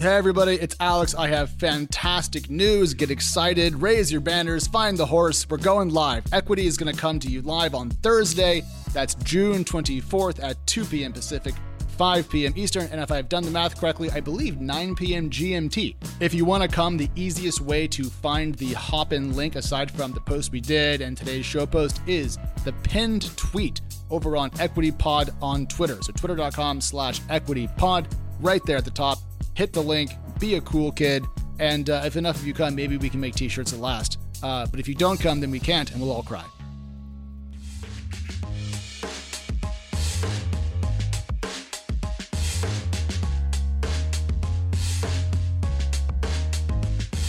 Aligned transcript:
Hey 0.00 0.14
everybody, 0.14 0.54
it's 0.54 0.76
Alex. 0.78 1.16
I 1.16 1.26
have 1.26 1.50
fantastic 1.50 2.48
news. 2.48 2.94
Get 2.94 3.10
excited, 3.10 3.74
raise 3.82 4.12
your 4.12 4.20
banners, 4.20 4.68
find 4.68 4.96
the 4.96 5.04
horse. 5.04 5.44
We're 5.50 5.56
going 5.56 5.88
live. 5.88 6.22
Equity 6.32 6.68
is 6.68 6.76
going 6.76 6.94
to 6.94 6.96
come 6.96 7.18
to 7.18 7.28
you 7.28 7.42
live 7.42 7.74
on 7.74 7.90
Thursday. 7.90 8.62
That's 8.92 9.16
June 9.16 9.64
24th 9.64 10.40
at 10.40 10.64
2 10.68 10.84
p.m. 10.84 11.12
Pacific, 11.12 11.52
5 11.96 12.30
p.m. 12.30 12.52
Eastern, 12.54 12.86
and 12.92 13.00
if 13.00 13.10
I've 13.10 13.28
done 13.28 13.42
the 13.42 13.50
math 13.50 13.80
correctly, 13.80 14.08
I 14.12 14.20
believe 14.20 14.60
9 14.60 14.94
p.m. 14.94 15.28
GMT. 15.30 15.96
If 16.20 16.32
you 16.32 16.44
want 16.44 16.62
to 16.62 16.68
come, 16.68 16.96
the 16.96 17.10
easiest 17.16 17.60
way 17.60 17.88
to 17.88 18.04
find 18.04 18.54
the 18.54 18.74
hop 18.74 19.12
in 19.12 19.34
link, 19.34 19.56
aside 19.56 19.90
from 19.90 20.12
the 20.12 20.20
post 20.20 20.52
we 20.52 20.60
did 20.60 21.00
and 21.00 21.16
today's 21.16 21.44
show 21.44 21.66
post, 21.66 22.00
is 22.06 22.38
the 22.64 22.72
pinned 22.84 23.36
tweet 23.36 23.80
over 24.10 24.36
on 24.36 24.52
Equity 24.60 24.92
Pod 24.92 25.30
on 25.42 25.66
Twitter. 25.66 26.00
So 26.02 26.12
twitter.com 26.12 26.82
slash 26.82 27.20
equity 27.28 27.68
pod, 27.76 28.06
right 28.40 28.64
there 28.64 28.76
at 28.76 28.84
the 28.84 28.90
top 28.90 29.18
hit 29.58 29.72
the 29.72 29.82
link, 29.82 30.12
be 30.38 30.54
a 30.54 30.60
cool 30.60 30.92
kid, 30.92 31.26
and 31.58 31.90
uh, 31.90 32.02
if 32.04 32.16
enough 32.16 32.36
of 32.36 32.46
you 32.46 32.54
come, 32.54 32.76
maybe 32.76 32.96
we 32.96 33.10
can 33.10 33.18
make 33.18 33.34
t 33.34 33.48
shirts 33.48 33.72
that 33.72 33.80
last. 33.80 34.20
Uh, 34.40 34.64
but 34.70 34.78
if 34.78 34.86
you 34.86 34.94
don't 34.94 35.18
come, 35.18 35.40
then 35.40 35.50
we 35.50 35.58
can't, 35.58 35.90
and 35.90 36.00
we'll 36.00 36.12
all 36.12 36.22
cry. 36.22 36.44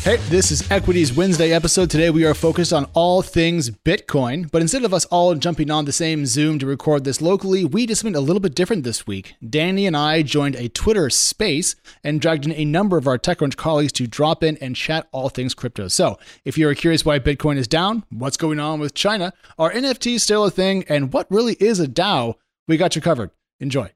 Hey, 0.10 0.18
this 0.28 0.50
is 0.50 0.72
Equities 0.72 1.14
Wednesday 1.14 1.54
episode. 1.54 1.92
Today 1.92 2.10
we 2.10 2.26
are 2.26 2.34
focused 2.34 2.74
on 2.74 2.86
all 2.96 3.22
things 3.22 3.70
Bitcoin, 3.70 4.50
but 4.50 4.60
instead 4.60 4.84
of 4.84 4.92
us 4.92 5.06
all 5.06 5.36
jumping 5.36 5.70
on 5.70 5.86
the 5.86 5.92
same 5.92 6.26
Zoom 6.26 6.58
to 6.58 6.66
record 6.66 7.04
this 7.04 7.22
locally, 7.22 7.64
we 7.64 7.86
did 7.86 7.96
something 7.96 8.16
a 8.16 8.20
little 8.20 8.40
bit 8.40 8.56
different 8.56 8.84
this 8.84 9.06
week. 9.06 9.36
Danny 9.48 9.86
and 9.86 9.96
I 9.96 10.24
joined 10.24 10.56
a 10.56 10.68
Twitter 10.68 11.12
space 11.12 11.76
and 12.04 12.20
dragged 12.20 12.48
in 12.48 12.54
a 12.54 12.66
number 12.66 12.98
of 12.98 13.06
our 13.06 13.20
TechCrunch 13.20 13.56
colleagues 13.56 13.94
to 13.94 14.08
drop 14.08 14.44
in 14.44 14.58
and 14.58 14.76
chat 14.76 15.08
all 15.12 15.30
things 15.30 15.54
crypto. 15.54 15.88
So, 15.88 16.18
if 16.44 16.58
you're 16.58 16.74
curious 16.74 17.06
why 17.06 17.20
Bitcoin 17.20 17.58
is 17.58 17.68
down, 17.68 18.04
what's 18.10 18.36
going 18.36 18.60
on 18.60 18.80
with 18.80 18.96
China, 18.96 19.32
are 19.60 19.72
NFTs 19.72 20.22
still 20.22 20.44
a 20.44 20.50
thing, 20.50 20.86
and 20.90 21.14
what 21.14 21.30
really 21.30 21.54
is 21.60 21.80
a 21.80 21.88
DAO, 21.88 22.34
we 22.68 22.78
got 22.78 22.96
you 22.96 23.02
covered. 23.04 23.30
Enjoy. 23.60 23.92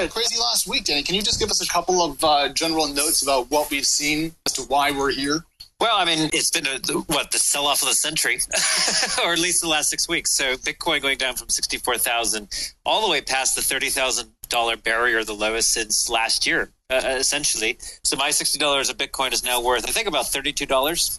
Right, 0.00 0.10
crazy 0.10 0.38
last 0.38 0.66
week, 0.66 0.84
Danny. 0.84 1.02
Can 1.02 1.14
you 1.14 1.22
just 1.22 1.38
give 1.38 1.50
us 1.50 1.62
a 1.62 1.68
couple 1.68 2.02
of 2.02 2.22
uh, 2.24 2.48
general 2.50 2.88
notes 2.88 3.22
about 3.22 3.50
what 3.50 3.70
we've 3.70 3.86
seen 3.86 4.32
as 4.46 4.52
to 4.54 4.62
why 4.62 4.90
we're 4.90 5.10
here? 5.10 5.44
Well, 5.78 5.96
I 5.96 6.04
mean, 6.04 6.28
it's 6.32 6.50
been 6.50 6.66
a, 6.66 6.78
what 7.12 7.30
the 7.30 7.38
sell-off 7.38 7.82
of 7.82 7.88
the 7.88 7.94
century, 7.94 8.38
or 9.24 9.32
at 9.32 9.38
least 9.38 9.62
the 9.62 9.68
last 9.68 9.88
six 9.88 10.08
weeks. 10.08 10.30
So 10.30 10.56
Bitcoin 10.56 11.00
going 11.00 11.16
down 11.16 11.36
from 11.36 11.48
sixty-four 11.48 11.96
thousand 11.96 12.48
all 12.84 13.06
the 13.06 13.10
way 13.10 13.22
past 13.22 13.56
the 13.56 13.62
thirty 13.62 13.88
thousand 13.88 14.28
dollar 14.50 14.76
barrier, 14.76 15.24
the 15.24 15.32
lowest 15.32 15.72
since 15.72 16.10
last 16.10 16.46
year, 16.46 16.70
uh, 16.90 17.16
essentially. 17.18 17.78
So 18.04 18.16
my 18.18 18.30
sixty 18.30 18.58
dollars 18.58 18.90
of 18.90 18.98
Bitcoin 18.98 19.32
is 19.32 19.42
now 19.42 19.62
worth, 19.62 19.88
I 19.88 19.92
think, 19.92 20.06
about 20.06 20.26
thirty-two 20.26 20.66
dollars. 20.66 21.18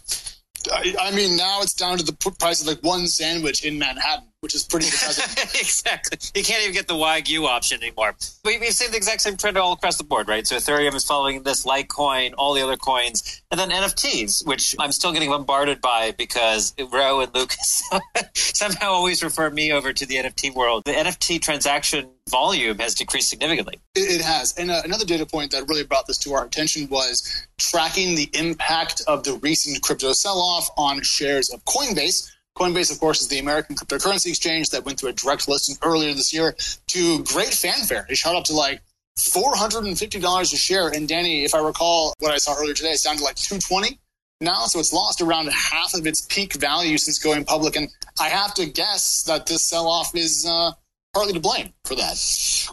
I, 0.72 0.94
I 1.00 1.10
mean, 1.10 1.36
now 1.36 1.60
it's 1.60 1.74
down 1.74 1.98
to 1.98 2.04
the 2.04 2.12
price 2.12 2.60
of 2.60 2.68
like 2.68 2.84
one 2.84 3.08
sandwich 3.08 3.64
in 3.64 3.80
Manhattan 3.80 4.28
which 4.42 4.56
is 4.56 4.64
pretty 4.64 4.86
exactly. 5.60 6.18
You 6.34 6.42
can't 6.42 6.62
even 6.62 6.74
get 6.74 6.88
the 6.88 6.94
Wagyu 6.94 7.46
option 7.46 7.80
anymore. 7.80 8.16
We, 8.44 8.54
have 8.54 8.74
seen 8.74 8.90
the 8.90 8.96
exact 8.96 9.20
same 9.20 9.36
trend 9.36 9.56
all 9.56 9.72
across 9.72 9.98
the 9.98 10.04
board, 10.04 10.26
right? 10.26 10.44
So 10.44 10.56
Ethereum 10.56 10.94
is 10.96 11.04
following 11.04 11.44
this, 11.44 11.64
Litecoin, 11.64 12.34
all 12.36 12.52
the 12.52 12.60
other 12.60 12.76
coins, 12.76 13.40
and 13.52 13.60
then 13.60 13.70
NFTs, 13.70 14.44
which 14.44 14.74
I'm 14.80 14.90
still 14.90 15.12
getting 15.12 15.30
bombarded 15.30 15.80
by 15.80 16.10
because 16.18 16.74
Ro 16.92 17.20
and 17.20 17.32
Lucas 17.32 17.88
somehow 18.34 18.90
always 18.90 19.22
refer 19.22 19.48
me 19.48 19.70
over 19.70 19.92
to 19.92 20.04
the 20.04 20.16
NFT 20.16 20.52
world. 20.56 20.82
The 20.86 20.92
NFT 20.92 21.40
transaction 21.40 22.10
volume 22.28 22.80
has 22.80 22.96
decreased 22.96 23.30
significantly. 23.30 23.78
It, 23.94 24.20
it 24.20 24.20
has. 24.22 24.58
And 24.58 24.72
uh, 24.72 24.82
another 24.84 25.04
data 25.04 25.24
point 25.24 25.52
that 25.52 25.68
really 25.68 25.84
brought 25.84 26.08
this 26.08 26.18
to 26.18 26.32
our 26.32 26.44
attention 26.44 26.88
was 26.88 27.46
tracking 27.58 28.16
the 28.16 28.28
impact 28.34 29.02
of 29.06 29.22
the 29.22 29.34
recent 29.34 29.80
crypto 29.82 30.12
sell 30.14 30.38
off 30.38 30.68
on 30.76 31.00
shares 31.02 31.50
of 31.50 31.64
Coinbase 31.64 32.31
Coinbase, 32.56 32.92
of 32.92 33.00
course, 33.00 33.22
is 33.22 33.28
the 33.28 33.38
American 33.38 33.76
cryptocurrency 33.76 34.28
exchange 34.28 34.70
that 34.70 34.84
went 34.84 35.00
through 35.00 35.10
a 35.10 35.14
direct 35.14 35.48
listing 35.48 35.76
earlier 35.82 36.12
this 36.14 36.32
year 36.32 36.54
to 36.88 37.24
great 37.24 37.52
fanfare. 37.54 38.06
It 38.08 38.16
shot 38.16 38.36
up 38.36 38.44
to 38.44 38.54
like 38.54 38.82
$450 39.18 40.42
a 40.52 40.56
share. 40.56 40.88
And 40.88 41.08
Danny, 41.08 41.44
if 41.44 41.54
I 41.54 41.64
recall 41.64 42.14
what 42.18 42.32
I 42.32 42.38
saw 42.38 42.54
earlier 42.58 42.74
today, 42.74 42.90
it's 42.90 43.02
down 43.02 43.16
to 43.16 43.24
like 43.24 43.36
220 43.36 43.98
now. 44.40 44.64
So 44.64 44.80
it's 44.80 44.92
lost 44.92 45.20
around 45.20 45.48
half 45.50 45.94
of 45.94 46.06
its 46.06 46.22
peak 46.26 46.54
value 46.54 46.98
since 46.98 47.18
going 47.18 47.44
public. 47.44 47.76
And 47.76 47.88
I 48.20 48.28
have 48.28 48.54
to 48.54 48.66
guess 48.66 49.22
that 49.24 49.46
this 49.46 49.64
sell 49.64 49.86
off 49.86 50.14
is 50.14 50.46
uh, 50.46 50.72
partly 51.14 51.34
to 51.34 51.40
blame 51.40 51.72
for 51.84 51.94
that. 51.94 52.16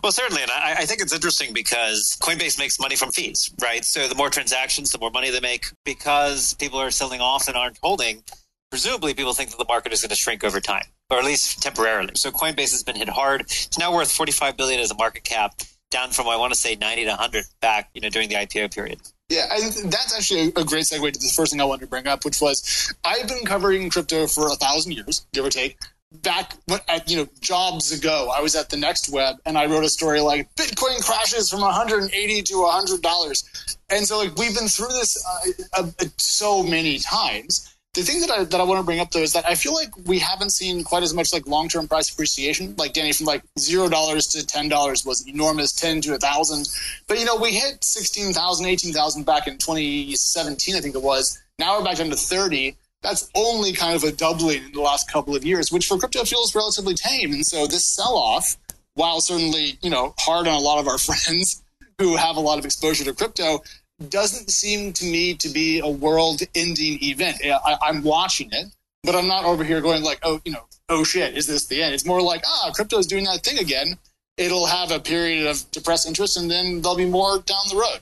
Well, 0.02 0.12
certainly. 0.12 0.42
And 0.42 0.52
I, 0.52 0.76
I, 0.80 0.86
think 0.86 1.02
it's 1.02 1.14
interesting 1.14 1.54
because 1.54 2.18
Coinbase 2.22 2.58
makes 2.58 2.80
money 2.80 2.96
from 2.96 3.12
fees, 3.12 3.54
right? 3.62 3.84
So 3.84 4.08
the 4.08 4.16
more 4.16 4.30
transactions, 4.30 4.92
the 4.92 4.98
more 4.98 5.12
money 5.12 5.30
they 5.30 5.42
make 5.42 5.66
because 5.84 6.54
people 6.56 6.80
are 6.80 6.92
selling 6.92 7.22
off 7.22 7.48
and 7.48 7.58
aren't 7.58 7.80
holding 7.84 8.24
presumably 8.70 9.14
people 9.14 9.34
think 9.34 9.50
that 9.50 9.58
the 9.58 9.66
market 9.66 9.94
is 9.94 10.02
going 10.02 10.10
to 10.10 10.16
shrink 10.16 10.44
over 10.44 10.60
time, 10.60 10.86
or 11.10 11.18
at 11.18 11.26
least 11.26 11.62
temporarily. 11.62 12.14
So 12.16 12.32
Coinbase 12.32 12.72
has 12.72 12.84
been 12.84 12.96
hit 12.96 13.10
hard. 13.10 13.42
It's 13.42 13.78
now 13.78 13.94
worth 13.94 14.12
45 14.12 14.58
billion 14.58 14.80
as 14.80 14.92
a 14.92 14.96
market 14.96 15.24
cap, 15.24 15.56
down 15.92 16.12
from 16.12 16.28
I 16.28 16.36
want 16.36 16.54
to 16.54 16.60
say 16.60 16.76
90 16.76 17.04
to 17.06 17.10
100 17.10 17.46
back, 17.62 17.90
you 17.94 18.02
know, 18.02 18.10
during 18.10 18.30
the 18.30 18.36
IPO 18.36 18.74
period. 18.74 19.00
Yeah, 19.30 19.46
and 19.52 19.92
that's 19.92 20.16
actually 20.16 20.48
a 20.56 20.64
great 20.64 20.86
segue 20.86 21.12
to 21.12 21.20
the 21.20 21.34
first 21.36 21.52
thing 21.52 21.62
I 21.62 21.66
wanted 21.66 21.82
to 21.82 21.88
bring 21.88 22.08
up, 22.08 22.26
which 22.26 22.42
was 22.42 22.94
I've 23.04 23.28
been 23.28 23.46
covering 23.46 23.90
crypto 23.90 24.28
for 24.28 24.48
a 24.48 24.56
thousand 24.56 24.94
years, 24.94 25.26
give 25.34 25.46
or 25.46 25.50
take. 25.50 25.78
Back 26.12 26.56
at 26.88 27.08
you 27.08 27.18
know 27.18 27.28
jobs 27.40 27.92
ago, 27.92 28.34
I 28.36 28.42
was 28.42 28.56
at 28.56 28.70
the 28.70 28.78
Next 28.78 29.12
Web 29.12 29.36
and 29.46 29.56
I 29.56 29.68
wrote 29.68 29.84
a 29.84 29.90
story 29.90 30.20
like 30.22 30.50
Bitcoin 30.56 31.06
crashes 31.06 31.52
from 31.52 31.62
180 31.62 32.42
to 32.42 32.62
100 32.62 33.02
dollars, 33.04 33.78
and 33.92 34.08
so 34.08 34.18
like 34.18 34.36
we've 34.36 34.56
been 34.56 34.68
through 34.68 34.88
this 34.88 35.24
uh, 35.78 35.84
uh, 35.84 36.06
so 36.18 36.64
many 36.64 36.98
times 36.98 37.69
the 37.96 38.04
thing 38.04 38.22
that 38.22 38.30
I 38.30 38.44
that 38.44 38.62
I 38.62 38.64
want 38.64 38.80
to 38.80 38.86
bring 38.86 39.00
up 39.00 39.12
though 39.12 39.22
is 39.22 39.34
that 39.34 39.48
I 39.48 39.56
feel 39.56 39.74
like 39.74 39.90
we 40.06 40.20
haven't 40.20 40.52
seen 40.52 40.84
quite 40.84 41.02
as 41.02 41.14
much 41.14 41.34
like 41.34 41.48
long 41.48 41.68
term 41.68 41.88
price 41.88 42.12
appreciation. 42.12 42.76
Like 42.78 42.94
Danny, 42.94 43.14
from 43.14 43.26
like 43.26 43.42
zero 43.58 43.90
dollars 43.90 44.28
to 44.28 44.46
ten 44.46 44.70
dollars 44.70 45.06
was 45.06 45.28
enormous, 45.28 45.72
ten 45.72 46.00
to 46.02 46.14
a 46.14 46.18
thousand. 46.18 46.70
But 47.08 47.20
you 47.20 47.26
know, 47.26 47.36
we 47.36 47.52
hit 47.52 47.84
16,000, 47.84 48.66
18,000 48.66 49.26
back 49.26 49.48
in 49.48 49.58
2017, 49.58 50.76
I 50.76 50.80
think 50.82 50.96
it 50.96 51.02
was. 51.02 51.42
Now 51.58 51.78
we're 51.78 51.86
back 51.86 51.98
down 51.98 52.10
to 52.10 52.16
30. 52.16 52.76
That's 53.02 53.30
only 53.36 53.74
kind 53.74 53.96
of 53.96 54.04
a 54.04 54.12
doubling 54.12 54.66
in 54.66 54.72
the 54.74 54.82
last 54.82 55.12
couple 55.12 55.36
of 55.36 55.44
years, 55.44 55.72
which 55.72 55.88
for 55.88 55.98
crypto 55.98 56.24
feels 56.26 56.54
relatively 56.54 56.94
tame. 56.94 57.34
And 57.34 57.46
so 57.46 57.66
this 57.66 57.86
sell 57.86 58.16
off, 58.16 58.58
while 58.94 59.20
certainly, 59.22 59.80
you 59.82 59.90
know, 59.90 60.14
hard 60.20 60.48
on 60.48 60.54
a 60.54 60.60
lot 60.60 60.80
of 60.80 60.88
our 60.88 60.98
friends 60.98 61.64
who 61.98 62.16
have 62.16 62.38
a 62.38 62.40
lot 62.40 62.60
of 62.60 62.66
exposure 62.66 63.04
to 63.04 63.14
crypto, 63.14 63.62
doesn't 64.08 64.50
seem 64.50 64.94
to 64.94 65.06
me 65.06 65.34
to 65.36 65.50
be 65.50 65.80
a 65.80 65.88
world 65.88 66.42
ending 66.56 67.00
event. 67.04 67.38
I, 67.44 67.78
I'm 67.82 68.04
watching 68.04 68.50
it, 68.52 68.68
but 69.04 69.16
I'm 69.16 69.28
not 69.28 69.46
over 69.46 69.64
here 69.64 69.82
going 69.82 70.04
like, 70.04 70.20
oh, 70.24 70.42
you 70.46 70.52
know, 70.52 70.66
oh 70.88 71.04
shit, 71.04 71.38
is 71.38 71.48
this 71.48 71.68
the 71.68 71.82
end? 71.84 71.94
It's 71.94 72.06
more 72.06 72.22
like, 72.22 72.44
ah, 72.46 72.72
crypto's 72.74 73.08
doing 73.08 73.26
that 73.26 73.44
thing 73.44 73.60
again. 73.60 73.98
It'll 74.38 74.68
have 74.68 74.92
a 74.92 75.00
period 75.00 75.48
of 75.48 75.70
depressed 75.72 76.08
interest 76.08 76.38
and 76.38 76.50
then 76.50 76.82
there'll 76.82 76.98
be 76.98 77.06
more 77.06 77.40
down 77.40 77.64
the 77.70 77.76
road. 77.76 78.00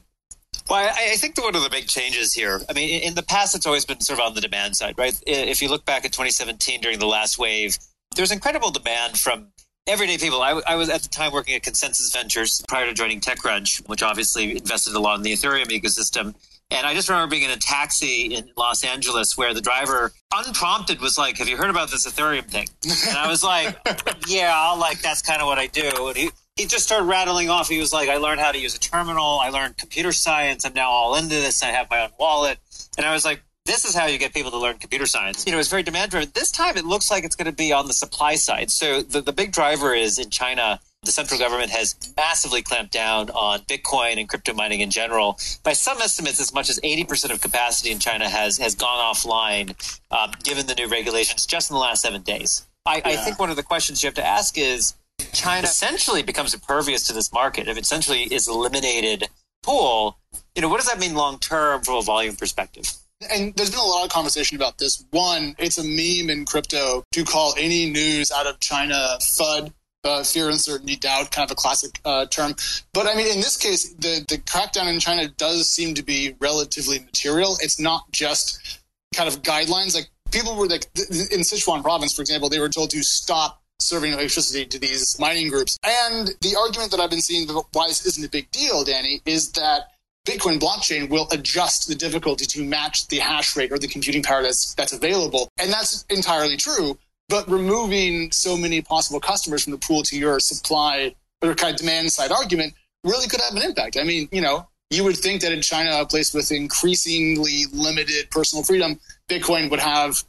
Well, 0.70 0.80
I, 0.80 1.14
I 1.14 1.16
think 1.16 1.36
that 1.36 1.44
one 1.44 1.56
of 1.56 1.64
the 1.64 1.70
big 1.70 1.88
changes 1.88 2.34
here, 2.34 2.62
I 2.70 2.74
mean, 2.74 3.02
in 3.02 3.16
the 3.16 3.24
past, 3.24 3.56
it's 3.56 3.66
always 3.66 3.86
been 3.86 4.02
sort 4.02 4.20
of 4.20 4.26
on 4.26 4.34
the 4.36 4.42
demand 4.42 4.76
side, 4.76 4.98
right? 4.98 5.20
If 5.26 5.62
you 5.62 5.70
look 5.70 5.86
back 5.86 6.06
at 6.06 6.12
2017 6.12 6.82
during 6.82 7.00
the 7.00 7.08
last 7.08 7.40
wave, 7.40 7.78
there's 8.16 8.32
incredible 8.32 8.72
demand 8.72 9.18
from 9.18 9.48
everyday 9.88 10.18
people. 10.18 10.42
I, 10.42 10.62
I, 10.68 10.76
was 10.76 10.90
at 10.90 11.02
the 11.02 11.10
time 11.10 11.32
working 11.32 11.56
at 11.56 11.64
ConsenSys 11.64 12.14
Ventures 12.14 12.64
prior 12.68 12.86
to 12.86 12.94
joining 12.94 13.20
TechCrunch, 13.20 13.88
which 13.88 14.04
obviously 14.04 14.52
invested 14.52 14.94
a 14.94 15.00
lot 15.00 15.16
in 15.16 15.24
the 15.24 15.34
Ethereum 15.34 15.68
ecosystem. 15.68 16.36
And 16.70 16.86
I 16.86 16.94
just 16.94 17.08
remember 17.08 17.32
being 17.32 17.44
in 17.44 17.52
a 17.52 17.58
taxi 17.58 18.36
in 18.36 18.50
Los 18.58 18.84
Angeles 18.84 19.38
where 19.38 19.54
the 19.54 19.62
driver, 19.62 20.12
unprompted, 20.34 21.00
was 21.00 21.18
like, 21.18 21.38
"Have 21.38 21.48
you 21.48 21.56
heard 21.56 21.70
about 21.70 21.90
this 21.90 22.06
Ethereum 22.06 22.44
thing?" 22.44 22.68
And 23.08 23.18
I 23.18 23.28
was 23.28 23.42
like, 23.42 23.78
"Yeah, 24.28 24.72
like 24.72 25.02
that's 25.02 25.22
kind 25.22 25.42
of 25.42 25.48
what 25.48 25.60
I 25.60 25.68
do." 25.68 26.08
And 26.10 26.18
he 26.18 26.30
he 26.58 26.66
just 26.66 26.84
started 26.84 27.06
rattling 27.06 27.50
off. 27.50 27.70
He 27.70 27.80
was 27.80 27.94
like, 27.94 28.10
"I 28.10 28.18
learned 28.18 28.42
how 28.42 28.52
to 28.52 28.60
use 28.60 28.76
a 28.76 28.80
terminal. 28.80 29.40
I 29.40 29.50
learned 29.50 29.78
computer 29.78 30.12
science. 30.12 30.66
I'm 30.66 30.74
now 30.74 30.90
all 30.90 31.16
into 31.16 31.36
this. 31.36 31.64
I 31.64 31.68
have 31.68 31.90
my 31.90 32.04
own 32.04 32.12
wallet." 32.20 32.60
And 32.98 33.06
I 33.06 33.14
was 33.14 33.24
like, 33.24 33.42
this 33.68 33.86
is 33.86 33.94
how 33.94 34.08
you 34.08 34.18
get 34.18 34.34
people 34.34 34.50
to 34.50 34.58
learn 34.58 34.78
computer 34.78 35.06
science. 35.06 35.46
You 35.46 35.52
know, 35.52 35.60
it's 35.60 35.70
very 35.70 35.84
demand 35.84 36.12
driven. 36.12 36.32
This 36.34 36.52
time 36.52 36.78
it 36.78 36.86
looks 36.86 37.12
like 37.12 37.24
it's 37.24 37.36
going 37.36 37.46
to 37.46 37.56
be 37.56 37.72
on 37.74 37.88
the 37.88 37.94
supply 37.94 38.36
side. 38.36 38.72
So 38.72 39.02
the, 39.02 39.22
the 39.22 39.34
big 39.34 39.52
driver 39.52 39.94
is 39.94 40.18
in 40.18 40.30
China, 40.30 40.80
the 41.04 41.12
central 41.12 41.40
government 41.40 41.70
has 41.72 41.96
massively 42.16 42.62
clamped 42.62 42.94
down 42.94 43.30
on 43.32 43.60
Bitcoin 43.62 44.18
and 44.18 44.28
crypto 44.28 44.54
mining 44.54 44.80
in 44.80 44.90
general. 44.90 45.38
By 45.64 45.74
some 45.74 46.02
estimates, 46.02 46.40
as 46.40 46.54
much 46.54 46.70
as 46.70 46.80
80% 46.80 47.32
of 47.32 47.42
capacity 47.42 47.92
in 47.92 48.00
China 48.00 48.28
has, 48.30 48.58
has 48.58 48.74
gone 48.74 49.04
offline, 49.04 49.76
um, 50.12 50.32
given 50.44 50.66
the 50.66 50.76
new 50.76 50.88
regulations 50.88 51.46
just 51.46 51.70
in 51.70 51.76
the 51.76 51.82
last 51.82 52.02
seven 52.02 52.22
days. 52.22 52.66
I, 52.86 52.98
yeah. 52.98 53.02
I 53.06 53.16
think 53.18 53.38
one 53.38 53.50
of 53.50 53.58
the 53.58 53.64
questions 53.64 54.02
you 54.02 54.08
have 54.08 54.16
to 54.16 54.26
ask 54.26 54.58
is 54.58 54.96
China 55.34 55.68
essentially 55.68 56.24
becomes 56.24 56.54
impervious 56.54 57.06
to 57.08 57.14
this 57.14 57.34
market. 57.34 57.68
If 57.68 57.78
it 57.78 57.82
essentially 57.82 58.24
is 58.24 58.48
eliminated 58.48 59.28
pool, 59.62 60.18
you 60.56 60.62
know, 60.62 60.70
what 60.70 60.78
does 60.78 60.88
that 60.88 61.00
mean 61.00 61.16
long 61.16 61.38
term 61.40 61.82
from 61.82 61.96
a 61.96 62.02
volume 62.02 62.38
perspective? 62.38 62.94
And 63.30 63.56
there's 63.56 63.72
been 63.72 63.80
a 63.80 63.84
lot 63.84 64.06
of 64.06 64.12
conversation 64.12 64.58
about 64.58 64.78
this. 64.78 65.04
One, 65.12 65.56
it's 65.58 65.78
a 65.78 65.84
meme 65.84 66.30
in 66.30 66.46
crypto 66.46 67.04
to 67.12 67.24
call 67.24 67.56
any 67.58 67.90
news 67.90 68.32
out 68.32 68.46
of 68.46 68.60
China 68.60 69.18
FUD, 69.20 69.74
uh, 70.04 70.24
fear, 70.24 70.50
uncertainty, 70.50 70.96
doubt, 70.96 71.32
kind 71.32 71.50
of 71.50 71.52
a 71.52 71.56
classic 71.56 72.00
uh, 72.06 72.28
term. 72.28 72.54
But 72.94 73.08
I 73.08 73.16
mean, 73.16 73.28
in 73.28 73.38
this 73.38 73.58
case, 73.58 73.94
the 73.94 74.24
the 74.28 74.38
crackdown 74.38 74.88
in 74.88 75.00
China 75.00 75.28
does 75.30 75.70
seem 75.70 75.96
to 75.96 76.04
be 76.04 76.36
relatively 76.40 77.00
material. 77.00 77.58
It's 77.62 77.80
not 77.80 78.10
just 78.12 78.82
kind 79.16 79.28
of 79.28 79.42
guidelines. 79.42 79.96
Like 79.96 80.10
people 80.32 80.56
were 80.56 80.68
like 80.68 80.86
in 80.96 81.42
Sichuan 81.42 81.82
province, 81.82 82.14
for 82.14 82.22
example, 82.22 82.50
they 82.50 82.60
were 82.60 82.70
told 82.70 82.92
to 82.92 83.04
stop 83.04 83.64
serving 83.80 84.14
electricity 84.14 84.66
to 84.66 84.80
these 84.80 85.20
mining 85.20 85.50
groups. 85.50 85.78
And 85.84 86.30
the 86.42 86.56
argument 86.60 86.92
that 86.92 87.00
I've 87.00 87.10
been 87.10 87.22
seeing 87.22 87.48
why 87.48 87.88
this 87.88 88.06
isn't 88.06 88.26
a 88.26 88.30
big 88.30 88.50
deal, 88.52 88.84
Danny, 88.84 89.22
is 89.26 89.52
that 89.54 89.92
Bitcoin 90.28 90.60
blockchain 90.60 91.10
will 91.10 91.28
adjust 91.32 91.88
the 91.88 91.96
difficulty 91.96 92.46
to 92.46 92.64
match 92.64 93.08
the 93.08 93.18
hash 93.18 93.56
rate 93.56 93.72
or 93.72 93.80
the 93.80 93.88
computing 93.88 94.22
power 94.22 94.44
that's 94.44 94.74
that's 94.74 94.92
available. 94.92 95.48
And 95.58 95.72
that's 95.72 96.04
entirely 96.10 96.58
true. 96.58 96.98
But 97.30 97.50
removing 97.50 98.32
so 98.34 98.58
many 98.58 98.82
possible 98.82 99.22
customers 99.22 99.64
from 99.64 99.72
the 99.72 99.78
pool 99.78 100.04
to 100.04 100.18
your 100.18 100.42
supply 100.42 101.16
or 101.42 101.56
kind 101.56 101.74
of 101.74 101.80
demand 101.80 102.12
side 102.12 102.32
argument 102.32 102.74
really 103.06 103.28
could 103.28 103.40
have 103.40 103.56
an 103.56 103.64
impact. 103.64 103.96
I 103.98 104.04
mean, 104.04 104.28
you 104.32 104.42
know, 104.42 104.68
you 104.90 105.06
would 105.06 105.16
think 105.16 105.42
that 105.42 105.54
in 105.54 105.62
China, 105.62 105.92
a 106.02 106.06
place 106.06 106.34
with 106.34 106.52
increasingly 106.52 107.64
limited 107.72 108.30
personal 108.30 108.64
freedom, 108.64 109.00
Bitcoin 109.30 109.70
would 109.70 109.80
have 109.80 110.24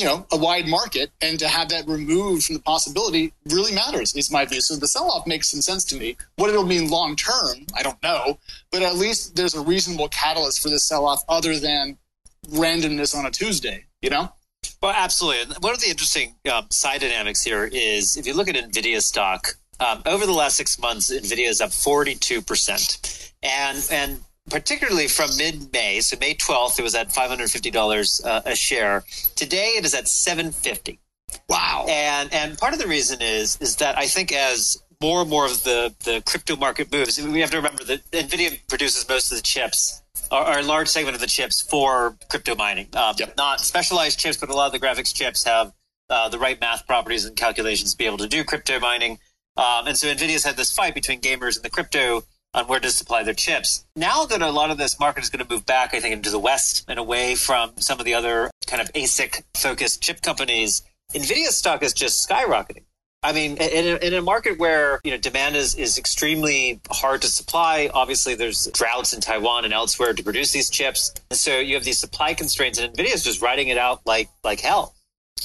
you 0.00 0.06
know, 0.06 0.26
a 0.32 0.36
wide 0.36 0.66
market 0.66 1.10
and 1.20 1.38
to 1.38 1.46
have 1.46 1.68
that 1.68 1.86
removed 1.86 2.46
from 2.46 2.54
the 2.54 2.62
possibility 2.62 3.34
really 3.50 3.72
matters, 3.72 4.14
is 4.16 4.30
my 4.30 4.46
view. 4.46 4.62
So 4.62 4.76
the 4.76 4.88
sell 4.88 5.10
off 5.10 5.26
makes 5.26 5.50
some 5.50 5.60
sense 5.60 5.84
to 5.86 5.96
me. 5.96 6.16
What 6.36 6.48
it'll 6.48 6.64
mean 6.64 6.88
long 6.88 7.16
term, 7.16 7.66
I 7.76 7.82
don't 7.82 8.02
know, 8.02 8.38
but 8.72 8.82
at 8.82 8.96
least 8.96 9.36
there's 9.36 9.54
a 9.54 9.60
reasonable 9.60 10.08
catalyst 10.08 10.62
for 10.62 10.70
the 10.70 10.78
sell 10.78 11.06
off 11.06 11.22
other 11.28 11.58
than 11.58 11.98
randomness 12.48 13.14
on 13.14 13.26
a 13.26 13.30
Tuesday, 13.30 13.84
you 14.00 14.08
know? 14.08 14.32
Well, 14.82 14.94
absolutely. 14.96 15.54
one 15.60 15.74
of 15.74 15.80
the 15.80 15.90
interesting 15.90 16.34
um, 16.50 16.66
side 16.70 17.02
dynamics 17.02 17.42
here 17.42 17.68
is 17.70 18.16
if 18.16 18.26
you 18.26 18.34
look 18.34 18.48
at 18.48 18.54
NVIDIA 18.54 19.02
stock, 19.02 19.48
um, 19.80 20.02
over 20.06 20.24
the 20.26 20.32
last 20.32 20.56
six 20.56 20.78
months, 20.78 21.12
NVIDIA 21.12 21.48
is 21.48 21.60
up 21.60 21.70
42%. 21.70 23.32
And, 23.42 23.88
and 23.90 24.20
particularly 24.50 25.08
from 25.08 25.30
mid 25.36 25.72
May. 25.72 26.00
So 26.00 26.16
May 26.20 26.34
12th, 26.34 26.78
it 26.78 26.82
was 26.82 26.94
at 26.94 27.08
$550 27.08 28.26
uh, 28.26 28.42
a 28.44 28.54
share. 28.54 29.04
Today, 29.36 29.74
it 29.76 29.84
is 29.84 29.94
at 29.94 30.08
750 30.08 30.98
Wow. 31.48 31.86
And 31.88 32.32
and 32.32 32.58
part 32.58 32.72
of 32.72 32.78
the 32.78 32.86
reason 32.86 33.20
is 33.20 33.56
is 33.60 33.76
that 33.76 33.98
I 33.98 34.06
think 34.06 34.32
as 34.32 34.82
more 35.02 35.22
and 35.22 35.30
more 35.30 35.46
of 35.46 35.62
the, 35.62 35.94
the 36.04 36.22
crypto 36.26 36.56
market 36.56 36.92
moves, 36.92 37.20
we 37.20 37.40
have 37.40 37.50
to 37.50 37.56
remember 37.56 37.84
that 37.84 38.10
NVIDIA 38.10 38.60
produces 38.68 39.08
most 39.08 39.32
of 39.32 39.38
the 39.38 39.42
chips, 39.42 40.02
or, 40.30 40.58
a 40.58 40.62
large 40.62 40.88
segment 40.88 41.14
of 41.14 41.22
the 41.22 41.26
chips 41.26 41.62
for 41.62 42.18
crypto 42.28 42.54
mining. 42.54 42.86
Um, 42.94 43.14
yep. 43.18 43.34
Not 43.36 43.60
specialized 43.60 44.18
chips, 44.18 44.36
but 44.36 44.50
a 44.50 44.54
lot 44.54 44.66
of 44.66 44.72
the 44.72 44.86
graphics 44.86 45.14
chips 45.14 45.44
have 45.44 45.72
uh, 46.10 46.28
the 46.28 46.38
right 46.38 46.60
math 46.60 46.86
properties 46.86 47.24
and 47.24 47.34
calculations 47.34 47.92
to 47.92 47.98
be 47.98 48.04
able 48.04 48.18
to 48.18 48.28
do 48.28 48.44
crypto 48.44 48.78
mining. 48.78 49.18
Um, 49.56 49.86
and 49.86 49.96
so 49.96 50.06
NVIDIA's 50.06 50.44
had 50.44 50.56
this 50.56 50.70
fight 50.70 50.94
between 50.94 51.20
gamers 51.20 51.56
and 51.56 51.64
the 51.64 51.70
crypto 51.70 52.22
on 52.54 52.66
where 52.66 52.80
to 52.80 52.90
supply 52.90 53.22
their 53.22 53.34
chips. 53.34 53.84
Now 53.96 54.24
that 54.24 54.42
a 54.42 54.50
lot 54.50 54.70
of 54.70 54.78
this 54.78 54.98
market 54.98 55.22
is 55.22 55.30
going 55.30 55.44
to 55.44 55.52
move 55.52 55.66
back, 55.66 55.94
I 55.94 56.00
think, 56.00 56.14
into 56.14 56.30
the 56.30 56.38
West 56.38 56.84
and 56.88 56.98
away 56.98 57.34
from 57.34 57.72
some 57.78 57.98
of 57.98 58.04
the 58.04 58.14
other 58.14 58.50
kind 58.66 58.82
of 58.82 58.92
ASIC 58.92 59.42
focused 59.54 60.02
chip 60.02 60.22
companies, 60.22 60.82
NVIDIA 61.14 61.48
stock 61.48 61.82
is 61.82 61.92
just 61.92 62.28
skyrocketing. 62.28 62.84
I 63.22 63.32
mean, 63.32 63.58
in 63.58 63.86
a, 63.86 64.06
in 64.06 64.14
a, 64.14 64.22
market 64.22 64.58
where 64.58 64.98
you 65.04 65.10
know 65.10 65.18
demand 65.18 65.54
is, 65.54 65.74
is 65.74 65.98
extremely 65.98 66.80
hard 66.90 67.20
to 67.20 67.28
supply, 67.28 67.90
obviously 67.92 68.34
there's 68.34 68.66
droughts 68.68 69.12
in 69.12 69.20
Taiwan 69.20 69.66
and 69.66 69.74
elsewhere 69.74 70.14
to 70.14 70.22
produce 70.22 70.52
these 70.52 70.70
chips, 70.70 71.12
and 71.30 71.38
so 71.38 71.58
you 71.58 71.74
have 71.74 71.84
these 71.84 71.98
supply 71.98 72.32
constraints, 72.32 72.78
and 72.78 72.94
Nvidia 72.94 73.14
is 73.14 73.22
just 73.22 73.42
riding 73.42 73.68
it 73.68 73.76
out 73.76 74.00
like 74.06 74.30
like 74.42 74.60
hell. 74.60 74.94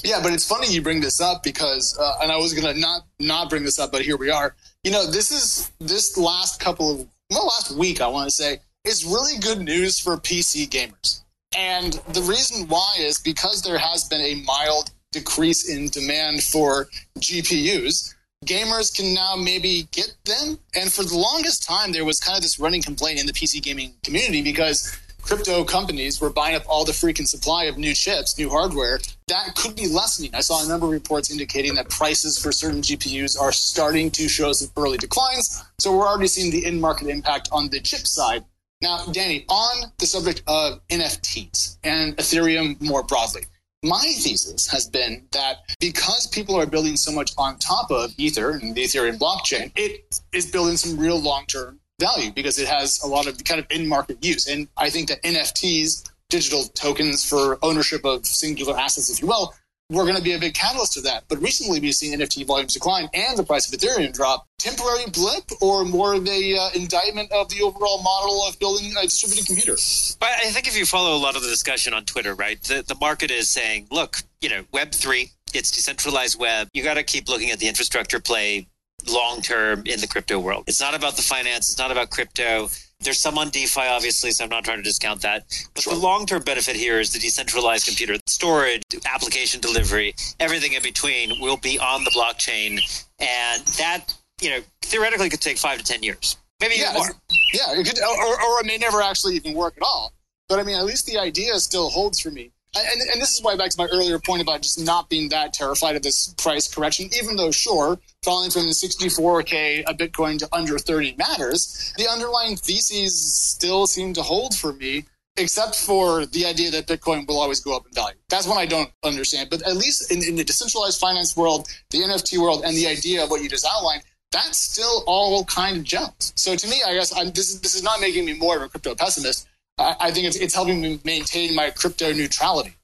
Yeah, 0.06 0.22
but 0.24 0.32
it's 0.32 0.48
funny 0.48 0.72
you 0.72 0.82
bring 0.82 1.02
this 1.02 1.20
up 1.20 1.44
because, 1.44 1.98
uh, 2.00 2.14
and 2.22 2.32
I 2.32 2.38
was 2.38 2.54
gonna 2.54 2.80
not 2.80 3.02
not 3.20 3.50
bring 3.50 3.64
this 3.64 3.78
up, 3.78 3.92
but 3.92 4.04
here 4.04 4.16
we 4.16 4.30
are. 4.30 4.56
You 4.86 4.92
know, 4.92 5.08
this 5.08 5.32
is 5.32 5.72
this 5.80 6.16
last 6.16 6.60
couple 6.60 6.92
of 6.92 7.08
well, 7.32 7.48
last 7.48 7.72
week 7.72 8.02
I 8.02 8.08
want 8.08 8.30
to 8.30 8.36
say 8.36 8.60
is 8.84 9.04
really 9.04 9.40
good 9.40 9.58
news 9.58 10.00
for 10.00 10.16
PC 10.16 10.70
gamers, 10.70 11.22
and 11.58 11.94
the 12.10 12.22
reason 12.22 12.68
why 12.68 12.94
is 13.00 13.18
because 13.18 13.64
there 13.64 13.80
has 13.80 14.04
been 14.04 14.22
a 14.22 14.36
mild 14.46 14.92
decrease 15.12 15.68
in 15.68 15.90
demand 15.90 16.44
for 16.44 16.88
GPUs. 17.18 18.14
Gamers 18.46 18.96
can 18.96 19.16
now 19.16 19.34
maybe 19.36 19.88
get 19.92 20.14
them, 20.26 20.60
and 20.76 20.94
for 20.94 21.04
the 21.04 21.18
longest 21.18 21.64
time 21.64 21.92
there 21.92 22.06
was 22.06 22.20
kind 22.20 22.38
of 22.38 22.44
this 22.44 22.60
running 22.60 22.84
complaint 22.84 23.20
in 23.20 23.26
the 23.26 23.34
PC 23.34 23.64
gaming 23.64 23.96
community 24.04 24.44
because 24.44 24.96
crypto 25.26 25.64
companies 25.64 26.22
were 26.22 26.30
buying 26.30 26.56
up 26.56 26.64
all 26.68 26.86
the 26.86 26.92
freaking 26.92 27.28
supply 27.28 27.66
of 27.66 27.78
new 27.78 27.94
chips, 27.94 28.38
new 28.38 28.50
hardware, 28.50 29.00
that 29.28 29.56
could 29.56 29.76
be 29.76 29.88
lessening. 29.88 30.34
I 30.36 30.42
saw 30.42 30.64
a 30.64 30.68
number 30.68 30.86
of 30.86 30.92
reports 30.92 31.32
indicating 31.32 31.74
that 31.76 31.90
prices 31.90 32.38
for 32.38 32.52
certain 32.52 32.82
GPUs 32.82 33.40
are 33.40 33.52
starting 33.52 34.12
to 34.12 34.28
show 34.28 34.54
some 34.54 34.70
early 34.78 34.98
declines. 34.98 35.64
So 35.80 35.98
we're 35.98 36.08
already 36.08 36.28
seeing 36.28 36.52
the 36.52 36.66
in 36.66 36.80
market 36.80 37.08
impact 37.08 37.50
on 37.52 37.70
the 37.70 37.80
chip 37.80 38.06
side. 38.06 38.46
Now, 38.82 39.04
Danny, 39.12 39.46
on 39.50 39.92
the 39.98 40.06
subject 40.06 40.44
of 40.48 40.86
NFTs 40.90 41.78
and 41.84 42.16
Ethereum 42.18 42.80
more 42.80 43.02
broadly, 43.04 43.42
my 43.84 44.00
thesis 44.00 44.68
has 44.68 44.88
been 44.88 45.28
that 45.32 45.58
because 45.80 46.28
people 46.28 46.56
are 46.56 46.66
building 46.66 46.98
so 46.98 47.12
much 47.12 47.32
on 47.38 47.58
top 47.58 47.90
of 47.90 48.14
Ether 48.18 48.52
and 48.52 48.76
the 48.76 48.84
Ethereum 48.84 49.18
blockchain, 49.18 49.72
it 49.76 50.20
is 50.34 50.52
building 50.52 50.78
some 50.78 50.98
real 50.98 51.20
long 51.20 51.46
term 51.48 51.80
value 52.00 52.32
because 52.32 52.60
it 52.60 52.68
has 52.68 53.02
a 53.04 53.08
lot 53.08 53.28
of 53.28 53.44
kind 53.44 53.60
of 53.60 53.68
in 53.70 53.88
market 53.88 54.24
use. 54.24 54.48
And 54.48 54.68
I 54.78 54.90
think 54.90 55.10
that 55.10 55.22
NFTs, 55.24 56.10
digital 56.30 56.64
tokens 56.64 57.28
for 57.28 57.58
ownership 57.62 58.06
of 58.06 58.26
singular 58.26 58.78
assets, 58.78 59.10
if 59.10 59.22
you 59.22 59.28
will, 59.28 59.54
we're 59.90 60.04
going 60.04 60.16
to 60.16 60.24
be 60.24 60.34
a 60.34 60.40
big 60.40 60.56
catalyst 60.56 60.94
to 60.94 61.02
that. 61.02 61.26
But 61.28 61.42
recently 61.42 61.80
we've 61.80 61.94
seen 61.94 62.18
NFT 62.20 62.46
volumes 62.48 62.74
decline 62.74 63.08
and 63.14 63.38
the 63.38 63.44
price 63.44 63.72
of 63.72 63.80
Ethereum 63.80 64.12
drop. 64.14 64.48
Temporary 64.58 65.06
blip 65.12 65.44
or 65.62 65.86
more 65.86 66.16
of 66.16 66.28
a 66.28 66.58
uh, 66.58 66.70
indictment 66.74 67.32
of 67.32 67.50
the 67.50 67.62
overall 67.62 68.02
model 68.02 68.44
of 68.48 68.58
building 68.60 68.94
a 68.98 69.04
distributed 69.04 69.46
computer? 69.46 69.74
I 70.22 70.50
think 70.50 70.68
if 70.68 70.76
you 70.76 70.86
follow 70.86 71.16
a 71.16 71.22
lot 71.22 71.36
of 71.36 71.44
the 71.44 71.50
discussion 71.50 71.94
on 71.94 72.04
Twitter, 72.06 72.34
right, 72.34 72.60
the, 72.64 72.84
the 72.88 72.96
market 72.96 73.30
is 73.30 73.50
saying, 73.50 73.88
look, 73.92 74.18
you 74.42 74.50
know, 74.50 74.64
Web3, 74.74 75.32
it's 75.54 75.72
decentralized 75.72 76.40
web. 76.40 76.68
You 76.74 76.84
got 76.84 76.96
to 76.96 77.04
keep 77.04 77.30
looking 77.30 77.52
at 77.52 77.60
the 77.60 77.68
infrastructure 77.68 78.20
play 78.20 78.68
long 79.08 79.42
term 79.42 79.84
in 79.86 80.00
the 80.00 80.08
crypto 80.08 80.40
world. 80.40 80.66
It's 80.68 80.82
not 80.82 80.96
about 80.96 81.16
the 81.16 81.22
finance, 81.22 81.72
it's 81.72 81.80
not 81.80 81.92
about 81.92 82.10
crypto. 82.10 82.70
There's 83.02 83.20
some 83.20 83.38
on 83.38 83.50
DeFi, 83.50 83.82
obviously, 83.82 84.32
so 84.32 84.46
I'm 84.46 84.50
not 84.50 84.64
trying 84.64 84.78
to 84.78 84.84
discount 84.84 85.22
that. 85.22 85.46
But 85.74 85.84
sure. 85.84 85.94
the 85.94 86.00
long 86.00 86.26
term 86.26 86.42
benefit 86.44 86.76
here 86.76 87.00
is 87.00 87.12
the 87.12 87.20
decentralized 87.20 87.86
computer 87.86 88.16
storage, 88.26 88.84
application 89.06 89.60
delivery, 89.60 90.16
everything 90.40 90.74
in 90.74 90.82
between 90.82 91.40
will 91.42 91.58
be 91.58 91.78
on 91.78 92.04
the 92.04 92.12
blockchain. 92.12 92.80
And 93.20 93.66
that, 93.78 94.16
you 94.42 94.50
know, 94.50 94.60
theoretically 94.82 95.30
could 95.30 95.42
take 95.42 95.58
five 95.58 95.78
to 95.78 95.84
10 95.84 96.04
years. 96.04 96.38
Maybe 96.62 96.76
yeah, 96.78 96.94
more. 96.94 97.08
Yeah, 97.54 97.80
it 97.80 97.86
could, 97.86 98.00
or, 98.02 98.42
or 98.42 98.62
it 98.62 98.66
may 98.66 98.78
never 98.78 99.02
actually 99.02 99.36
even 99.36 99.54
work 99.54 99.76
at 99.76 99.84
all. 99.84 100.14
But 100.48 100.60
I 100.60 100.64
mean, 100.64 100.78
at 100.78 100.86
least 100.86 101.06
the 101.06 101.18
idea 101.18 101.60
still 101.60 101.90
holds 101.90 102.20
for 102.20 102.32
me 102.32 102.52
and, 102.76 103.02
and 103.14 103.22
this 103.22 103.34
is 103.34 103.42
why 103.42 103.56
back 103.56 103.70
to 103.72 103.78
my 103.78 103.88
earlier 103.92 104.20
point 104.20 104.42
about 104.42 104.62
just 104.62 104.84
not 104.84 105.10
being 105.10 105.30
that 105.30 105.54
terrified 105.54 105.96
of 105.96 106.02
this 106.02 106.34
price 106.38 106.74
correction, 106.74 107.10
even 107.18 107.36
though 107.36 107.52
sure, 107.52 108.00
falling 108.24 108.52
from 108.52 108.64
64k 108.64 109.84
a 109.88 109.94
Bitcoin 109.94 110.38
to 110.40 110.50
under 110.52 110.78
30 110.78 111.16
matters, 111.18 111.94
the 111.98 112.08
underlying 112.08 112.56
theses 112.56 113.34
still 113.34 113.88
seem 113.88 114.14
to 114.14 114.22
hold 114.22 114.56
for 114.56 114.74
me 114.74 115.06
except 115.38 115.76
for 115.76 116.26
the 116.28 116.46
idea 116.46 116.72
that 116.72 116.88
Bitcoin 116.88 117.28
will 117.28 117.40
always 117.40 117.60
go 117.60 117.76
up 117.76 117.86
in 117.86 117.94
value. 117.94 118.18
That's 118.30 118.48
one 118.48 118.58
I 118.58 118.66
don't 118.66 118.90
understand. 119.04 119.50
But 119.50 119.64
at 119.64 119.76
least 119.76 120.12
in, 120.12 120.24
in, 120.24 120.36
the 120.36 120.44
decentralized 120.44 121.00
finance 121.00 121.36
world, 121.36 121.68
the 121.90 122.00
NFT 122.00 122.38
world, 122.38 122.64
and 122.64 122.76
the 122.76 122.88
idea 122.88 123.24
of 123.24 123.30
what 123.30 123.44
you 123.44 123.50
just 123.50 123.68
outlined, 123.70 124.04
that's 124.32 124.58
still 124.58 125.04
all 125.08 125.44
kind 125.46 125.78
of 125.78 125.84
gems. 125.84 126.34
So 126.36 126.56
to 126.56 126.68
me, 126.68 126.82
I 126.86 126.94
guess 126.94 127.16
I'm, 127.16 127.32
this, 127.32 127.50
is, 127.50 127.62
this 127.62 127.76
is 127.76 127.84
not 127.84 128.00
making 128.00 128.26
me 128.26 128.34
more 128.34 128.56
of 128.58 128.64
a 128.64 128.70
crypto 128.70 128.96
pessimist. 128.96 129.48
I, 129.78 129.96
I 130.00 130.12
think 130.12 130.28
it's, 130.28 130.38
it's 130.38 130.54
helping 130.54 130.82
me 130.82 131.00
maintain 131.04 131.56
my 131.56 131.70
crypto 131.70 132.14
neutrality. 132.14 132.76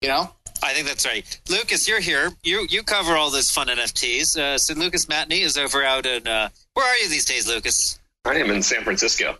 You 0.00 0.08
know. 0.08 0.30
I 0.62 0.72
think 0.72 0.86
that's 0.86 1.06
right. 1.06 1.40
Lucas, 1.48 1.88
you're 1.88 2.00
here. 2.00 2.30
You 2.42 2.66
you 2.68 2.82
cover 2.82 3.16
all 3.16 3.30
this 3.30 3.50
fun 3.50 3.68
NFTs. 3.68 4.38
Uh, 4.38 4.58
so 4.58 4.74
Lucas 4.74 5.06
Matney 5.06 5.40
is 5.40 5.56
over 5.56 5.82
out 5.82 6.06
in. 6.06 6.26
Uh, 6.26 6.50
where 6.74 6.86
are 6.86 6.96
you 6.98 7.08
these 7.08 7.24
days, 7.24 7.48
Lucas? 7.48 7.98
I 8.24 8.34
am 8.34 8.50
in 8.50 8.62
San 8.62 8.82
Francisco. 8.82 9.38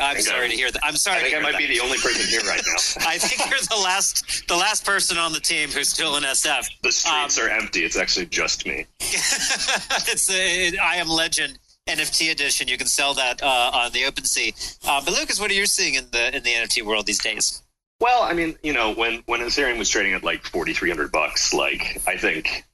I'm 0.00 0.20
sorry 0.20 0.44
I'm, 0.44 0.50
to 0.50 0.56
hear 0.56 0.70
that. 0.70 0.80
I'm 0.84 0.96
sorry. 0.96 1.18
I 1.18 1.22
think 1.22 1.36
I 1.36 1.40
might 1.40 1.52
that. 1.52 1.58
be 1.58 1.66
the 1.66 1.80
only 1.80 1.98
person 1.98 2.26
here 2.28 2.40
right 2.40 2.60
now. 2.64 3.06
I 3.08 3.18
think 3.18 3.50
you're 3.50 3.58
the 3.60 3.82
last, 3.82 4.46
the 4.46 4.54
last 4.54 4.84
person 4.84 5.18
on 5.18 5.32
the 5.32 5.40
team 5.40 5.70
who's 5.70 5.88
still 5.88 6.16
in 6.16 6.22
SF. 6.22 6.68
The 6.82 6.92
streets 6.92 7.38
um, 7.38 7.46
are 7.46 7.50
empty. 7.50 7.84
It's 7.84 7.96
actually 7.96 8.26
just 8.26 8.64
me. 8.64 8.86
it's 9.00 10.30
a, 10.30 10.68
it, 10.68 10.78
I 10.78 10.96
am 10.96 11.08
Legend 11.08 11.58
NFT 11.88 12.30
edition. 12.30 12.68
You 12.68 12.78
can 12.78 12.86
sell 12.86 13.14
that 13.14 13.42
uh, 13.42 13.70
on 13.74 13.92
the 13.92 14.02
OpenSea. 14.02 14.78
Uh, 14.86 15.00
but 15.04 15.14
Lucas, 15.14 15.40
what 15.40 15.50
are 15.50 15.54
you 15.54 15.66
seeing 15.66 15.94
in 15.94 16.06
the 16.12 16.36
in 16.36 16.42
the 16.42 16.50
NFT 16.50 16.82
world 16.82 17.06
these 17.06 17.20
days? 17.20 17.62
Well, 18.00 18.22
I 18.22 18.32
mean, 18.32 18.56
you 18.62 18.72
know, 18.72 18.92
when 18.94 19.22
when 19.26 19.40
Ethereum 19.40 19.78
was 19.78 19.88
trading 19.88 20.12
at 20.14 20.22
like 20.22 20.44
forty 20.44 20.72
three 20.72 20.90
hundred 20.90 21.10
bucks, 21.10 21.52
like 21.52 22.00
I 22.06 22.16
think 22.16 22.64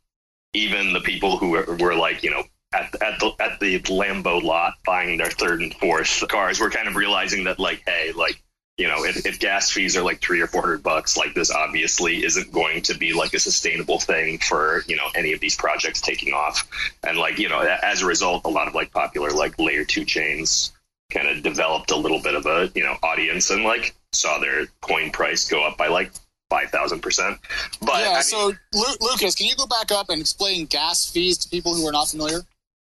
even 0.52 0.92
the 0.92 1.00
people 1.00 1.38
who 1.38 1.50
were, 1.50 1.76
were 1.80 1.94
like, 1.94 2.23
you 2.23 2.30
know, 2.30 2.44
at, 2.75 2.94
at 3.02 3.18
the 3.21 3.33
at 3.40 3.61
the 3.61 3.80
Lambo 3.80 4.42
lot 4.42 4.75
buying 4.85 5.18
their 5.18 5.30
third 5.30 5.62
and 5.62 5.75
fourth 5.75 6.23
cars 6.28 6.61
were 6.61 6.71
kind 6.71 6.88
of 6.88 6.97
realizing 6.97 7.44
that 7.44 7.59
like, 7.59 7.83
hey, 7.87 8.12
like 8.12 8.42
you 8.76 8.88
know, 8.88 9.04
if, 9.04 9.24
if 9.24 9.38
gas 9.38 9.70
fees 9.70 9.96
are 9.96 10.02
like 10.02 10.20
three 10.20 10.40
or 10.40 10.48
four 10.48 10.62
hundred 10.62 10.82
bucks, 10.82 11.16
like 11.16 11.34
this 11.34 11.50
obviously 11.50 12.24
isn't 12.24 12.50
going 12.50 12.82
to 12.82 12.98
be 12.98 13.12
like 13.12 13.32
a 13.32 13.38
sustainable 13.38 14.00
thing 14.00 14.38
for, 14.38 14.82
you 14.88 14.96
know, 14.96 15.06
any 15.14 15.32
of 15.32 15.40
these 15.40 15.54
projects 15.54 16.00
taking 16.00 16.32
off. 16.32 16.68
And 17.06 17.16
like, 17.16 17.38
you 17.38 17.48
know, 17.48 17.60
as 17.60 18.02
a 18.02 18.06
result, 18.06 18.44
a 18.44 18.48
lot 18.48 18.66
of 18.66 18.74
like 18.74 18.90
popular 18.90 19.30
like 19.30 19.58
layer 19.60 19.84
two 19.84 20.04
chains 20.04 20.72
kind 21.12 21.28
of 21.28 21.42
developed 21.42 21.92
a 21.92 21.96
little 21.96 22.20
bit 22.20 22.34
of 22.34 22.46
a, 22.46 22.70
you 22.74 22.82
know, 22.82 22.96
audience 23.02 23.50
and 23.50 23.62
like 23.62 23.94
saw 24.12 24.38
their 24.38 24.66
coin 24.80 25.10
price 25.10 25.48
go 25.48 25.64
up 25.64 25.76
by 25.76 25.86
like 25.86 26.10
five 26.50 26.70
thousand 26.70 27.00
percent. 27.00 27.38
But 27.80 28.00
yeah, 28.00 28.10
I 28.10 28.14
mean, 28.14 28.22
so 28.22 28.52
Lu- 28.72 28.96
Lucas, 29.00 29.36
can 29.36 29.46
you 29.46 29.54
go 29.54 29.66
back 29.66 29.92
up 29.92 30.08
and 30.08 30.20
explain 30.20 30.66
gas 30.66 31.08
fees 31.08 31.38
to 31.38 31.48
people 31.48 31.74
who 31.74 31.86
are 31.86 31.92
not 31.92 32.08
familiar? 32.08 32.40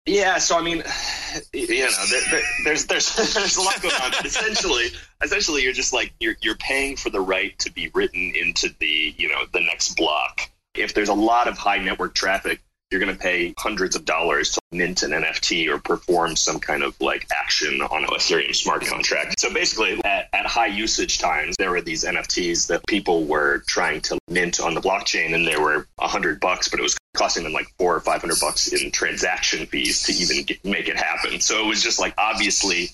Yeah, 0.07 0.37
so 0.37 0.57
I 0.57 0.61
mean, 0.61 0.83
you 1.53 1.79
know, 1.81 2.05
there, 2.09 2.21
there, 2.31 2.41
there's 2.63 2.85
there's 2.85 3.15
there's 3.33 3.57
a 3.57 3.61
lot 3.61 3.81
going 3.81 3.93
on. 4.01 4.13
Essentially, 4.25 4.87
essentially, 5.21 5.63
you're 5.63 5.73
just 5.73 5.93
like 5.93 6.13
you're 6.19 6.35
you're 6.41 6.55
paying 6.55 6.95
for 6.95 7.09
the 7.09 7.21
right 7.21 7.57
to 7.59 7.71
be 7.71 7.91
written 7.93 8.33
into 8.35 8.73
the 8.79 9.13
you 9.17 9.29
know 9.29 9.43
the 9.53 9.61
next 9.61 9.95
block. 9.95 10.49
If 10.75 10.93
there's 10.93 11.09
a 11.09 11.13
lot 11.13 11.47
of 11.47 11.57
high 11.57 11.79
network 11.79 12.13
traffic, 12.13 12.61
you're 12.91 13.01
going 13.01 13.13
to 13.13 13.19
pay 13.19 13.53
hundreds 13.57 13.95
of 13.95 14.05
dollars 14.05 14.51
to 14.51 14.59
mint 14.71 15.03
an 15.03 15.11
NFT 15.11 15.67
or 15.67 15.79
perform 15.79 16.35
some 16.35 16.59
kind 16.59 16.83
of 16.83 16.99
like 17.01 17.27
action 17.35 17.81
on 17.81 18.03
an 18.03 18.09
Ethereum 18.09 18.55
smart 18.55 18.85
contract. 18.85 19.39
So 19.39 19.53
basically, 19.53 19.99
at, 20.05 20.29
at 20.31 20.45
high 20.45 20.67
usage 20.67 21.19
times, 21.19 21.55
there 21.57 21.71
were 21.71 21.81
these 21.81 22.05
NFTs 22.05 22.67
that 22.67 22.85
people 22.87 23.25
were 23.25 23.63
trying 23.67 24.01
to 24.01 24.17
mint 24.29 24.61
on 24.61 24.73
the 24.73 24.81
blockchain, 24.81 25.33
and 25.33 25.45
they 25.45 25.57
were 25.57 25.87
a 25.99 26.07
hundred 26.07 26.39
bucks, 26.39 26.69
but 26.69 26.79
it 26.79 26.83
was 26.83 26.95
costing 27.17 27.43
them 27.43 27.53
like 27.53 27.67
four 27.77 27.95
or 27.95 27.99
five 27.99 28.21
hundred 28.21 28.39
bucks 28.39 28.71
in 28.71 28.91
transaction 28.91 29.65
fees 29.65 30.03
to 30.03 30.13
even 30.13 30.43
get, 30.45 30.63
make 30.63 30.87
it 30.87 30.97
happen. 30.97 31.39
So 31.39 31.63
it 31.63 31.67
was 31.67 31.81
just 31.81 31.99
like 31.99 32.13
obviously 32.17 32.89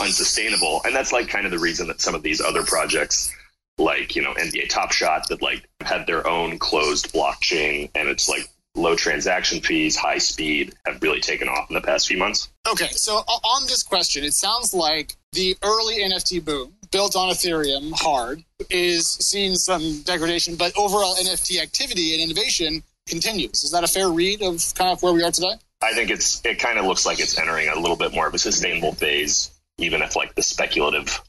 unsustainable, 0.00 0.82
and 0.84 0.94
that's 0.94 1.12
like 1.12 1.28
kind 1.28 1.46
of 1.46 1.52
the 1.52 1.58
reason 1.58 1.88
that 1.88 2.00
some 2.00 2.14
of 2.14 2.22
these 2.22 2.40
other 2.40 2.62
projects 2.64 3.32
like 3.78 4.16
you 4.16 4.22
know 4.22 4.34
NBA 4.34 4.68
Top 4.68 4.92
Shot 4.92 5.28
that 5.28 5.40
like 5.40 5.68
had 5.80 6.06
their 6.06 6.26
own 6.26 6.58
closed 6.58 7.12
blockchain 7.12 7.90
and 7.94 8.08
it's 8.08 8.28
like 8.28 8.48
low 8.74 8.94
transaction 8.94 9.60
fees, 9.60 9.96
high 9.96 10.18
speed 10.18 10.74
have 10.86 11.02
really 11.02 11.20
taken 11.20 11.48
off 11.48 11.68
in 11.68 11.74
the 11.74 11.80
past 11.80 12.06
few 12.06 12.16
months. 12.16 12.48
Okay, 12.70 12.88
so 12.88 13.16
on 13.16 13.66
this 13.66 13.82
question, 13.82 14.24
it 14.24 14.34
sounds 14.34 14.72
like 14.72 15.14
the 15.32 15.56
early 15.62 15.98
NFT 15.98 16.44
boom 16.44 16.72
built 16.90 17.16
on 17.16 17.28
Ethereum 17.28 17.92
hard 17.94 18.42
is 18.70 19.06
seeing 19.06 19.54
some 19.54 20.02
degradation, 20.02 20.56
but 20.56 20.72
overall 20.76 21.16
NFT 21.16 21.60
activity 21.60 22.14
and 22.14 22.22
innovation 22.22 22.82
continues. 23.08 23.64
Is 23.64 23.70
that 23.72 23.84
a 23.84 23.88
fair 23.88 24.08
read 24.08 24.42
of 24.42 24.62
kind 24.74 24.90
of 24.90 25.02
where 25.02 25.12
we 25.12 25.22
are 25.22 25.30
today? 25.30 25.54
I 25.82 25.92
think 25.92 26.10
it's 26.10 26.44
it 26.44 26.58
kind 26.58 26.78
of 26.78 26.86
looks 26.86 27.06
like 27.06 27.20
it's 27.20 27.38
entering 27.38 27.68
a 27.68 27.78
little 27.78 27.96
bit 27.96 28.12
more 28.12 28.26
of 28.26 28.34
a 28.34 28.38
sustainable 28.38 28.92
phase, 28.92 29.50
even 29.78 30.02
if 30.02 30.16
like 30.16 30.34
the 30.34 30.42
speculative 30.42 31.20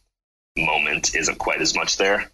moment 0.58 1.16
isn't 1.16 1.38
quite 1.38 1.62
as 1.62 1.76
much 1.76 1.98
there. 1.98 2.32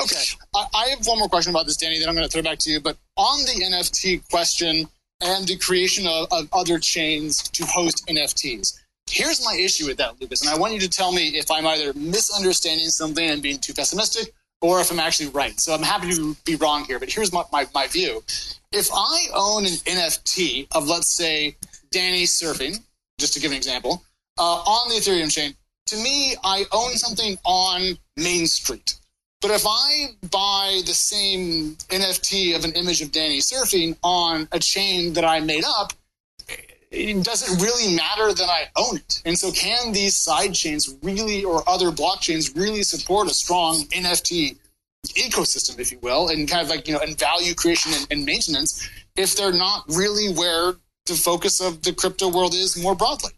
Okay, 0.00 0.24
I, 0.54 0.66
I 0.74 0.88
have 0.88 1.06
one 1.06 1.18
more 1.18 1.28
question 1.28 1.50
about 1.50 1.66
this, 1.66 1.76
Danny. 1.76 1.98
Then 1.98 2.08
I'm 2.08 2.14
going 2.14 2.26
to 2.26 2.30
throw 2.30 2.40
it 2.40 2.44
back 2.44 2.58
to 2.60 2.70
you. 2.70 2.80
But 2.80 2.96
on 3.16 3.40
the 3.42 3.64
NFT 3.64 4.28
question 4.28 4.88
and 5.20 5.46
the 5.46 5.56
creation 5.56 6.06
of, 6.06 6.26
of 6.32 6.48
other 6.52 6.78
chains 6.78 7.42
to 7.42 7.64
host 7.64 8.04
NFTs, 8.08 8.74
here's 9.08 9.44
my 9.44 9.54
issue 9.54 9.86
with 9.86 9.98
that, 9.98 10.20
Lucas. 10.20 10.40
And 10.40 10.50
I 10.50 10.58
want 10.58 10.74
you 10.74 10.80
to 10.80 10.88
tell 10.88 11.12
me 11.12 11.28
if 11.28 11.50
I'm 11.50 11.66
either 11.66 11.92
misunderstanding 11.94 12.88
something 12.88 13.24
and 13.24 13.42
being 13.42 13.58
too 13.58 13.72
pessimistic, 13.72 14.34
or 14.64 14.80
if 14.80 14.90
I'm 14.90 14.98
actually 14.98 15.28
right. 15.28 15.60
So 15.60 15.74
I'm 15.74 15.82
happy 15.82 16.10
to 16.14 16.34
be 16.46 16.56
wrong 16.56 16.84
here. 16.84 16.98
But 16.98 17.12
here's 17.12 17.32
my, 17.34 17.44
my, 17.52 17.66
my 17.74 17.86
view: 17.86 18.24
if 18.72 18.88
I 18.92 19.26
own 19.34 19.66
an 19.66 19.72
NFT 19.72 20.68
of, 20.74 20.88
let's 20.88 21.14
say, 21.14 21.56
Danny 21.90 22.24
surfing, 22.24 22.82
just 23.18 23.34
to 23.34 23.40
give 23.40 23.50
an 23.50 23.58
example, 23.58 24.02
uh, 24.38 24.42
on 24.42 24.88
the 24.88 24.94
Ethereum 24.94 25.30
chain, 25.30 25.54
to 25.86 25.96
me, 25.96 26.34
I 26.42 26.64
own 26.72 26.92
something 26.92 27.36
on 27.44 27.98
Main 28.16 28.46
Street. 28.46 28.94
But 29.42 29.50
if 29.50 29.66
I 29.66 30.06
buy 30.30 30.80
the 30.86 30.94
same 30.94 31.76
NFT 31.90 32.56
of 32.56 32.64
an 32.64 32.72
image 32.72 33.02
of 33.02 33.12
Danny 33.12 33.40
surfing 33.40 33.98
on 34.02 34.48
a 34.50 34.58
chain 34.58 35.12
that 35.12 35.24
I 35.26 35.40
made 35.40 35.64
up, 35.66 35.92
it 36.94 37.24
doesn't 37.24 37.60
really 37.62 37.94
matter 37.94 38.32
that 38.32 38.48
I 38.48 38.68
own 38.76 38.96
it. 38.96 39.22
And 39.24 39.38
so, 39.38 39.52
can 39.52 39.92
these 39.92 40.16
side 40.16 40.54
chains 40.54 40.96
really, 41.02 41.44
or 41.44 41.68
other 41.68 41.90
blockchains, 41.90 42.56
really 42.56 42.82
support 42.82 43.28
a 43.28 43.34
strong 43.34 43.84
NFT 43.90 44.56
ecosystem, 45.08 45.78
if 45.78 45.92
you 45.92 45.98
will, 46.00 46.28
and 46.28 46.48
kind 46.48 46.62
of 46.62 46.68
like, 46.68 46.88
you 46.88 46.94
know, 46.94 47.00
and 47.00 47.18
value 47.18 47.54
creation 47.54 47.92
and, 47.94 48.06
and 48.10 48.24
maintenance 48.24 48.88
if 49.16 49.36
they're 49.36 49.52
not 49.52 49.84
really 49.88 50.32
where 50.32 50.74
the 51.06 51.14
focus 51.14 51.60
of 51.60 51.82
the 51.82 51.92
crypto 51.92 52.28
world 52.28 52.54
is 52.54 52.80
more 52.82 52.94
broadly? 52.94 53.30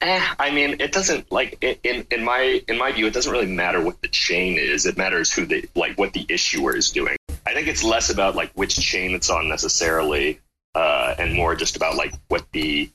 Eh, 0.00 0.34
I 0.38 0.50
mean, 0.50 0.80
it 0.80 0.92
doesn't 0.92 1.30
like 1.32 1.62
in 1.62 2.06
in 2.10 2.24
my 2.24 2.62
in 2.68 2.76
my 2.76 2.92
view, 2.92 3.06
it 3.06 3.14
doesn't 3.14 3.32
really 3.32 3.46
matter 3.46 3.80
what 3.80 4.02
the 4.02 4.08
chain 4.08 4.58
is. 4.58 4.86
It 4.86 4.98
matters 4.98 5.32
who 5.32 5.46
the 5.46 5.66
like 5.74 5.96
what 5.96 6.12
the 6.12 6.26
issuer 6.28 6.76
is 6.76 6.90
doing. 6.90 7.16
I 7.46 7.54
think 7.54 7.68
it's 7.68 7.82
less 7.82 8.10
about 8.10 8.34
like 8.34 8.52
which 8.52 8.76
chain 8.76 9.14
it's 9.14 9.30
on 9.30 9.48
necessarily, 9.48 10.40
uh, 10.74 11.14
and 11.18 11.32
more 11.32 11.54
just 11.54 11.76
about 11.76 11.96
like 11.96 12.12
what 12.28 12.44
the 12.52 12.90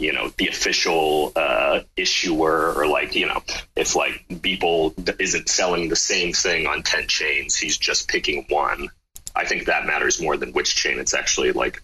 you 0.00 0.12
know 0.12 0.30
the 0.38 0.48
official 0.48 1.32
uh, 1.36 1.80
issuer 1.96 2.72
or 2.72 2.86
like 2.86 3.14
you 3.14 3.26
know 3.26 3.42
if 3.76 3.94
like 3.94 4.24
Beeple 4.30 4.94
isn't 5.20 5.48
selling 5.48 5.88
the 5.88 5.96
same 5.96 6.32
thing 6.32 6.66
on 6.66 6.82
ten 6.82 7.06
chains, 7.06 7.56
he's 7.56 7.76
just 7.78 8.08
picking 8.08 8.46
one. 8.48 8.88
I 9.36 9.44
think 9.44 9.66
that 9.66 9.86
matters 9.86 10.20
more 10.20 10.36
than 10.36 10.52
which 10.52 10.74
chain 10.74 10.98
it's 10.98 11.14
actually 11.14 11.52
like 11.52 11.82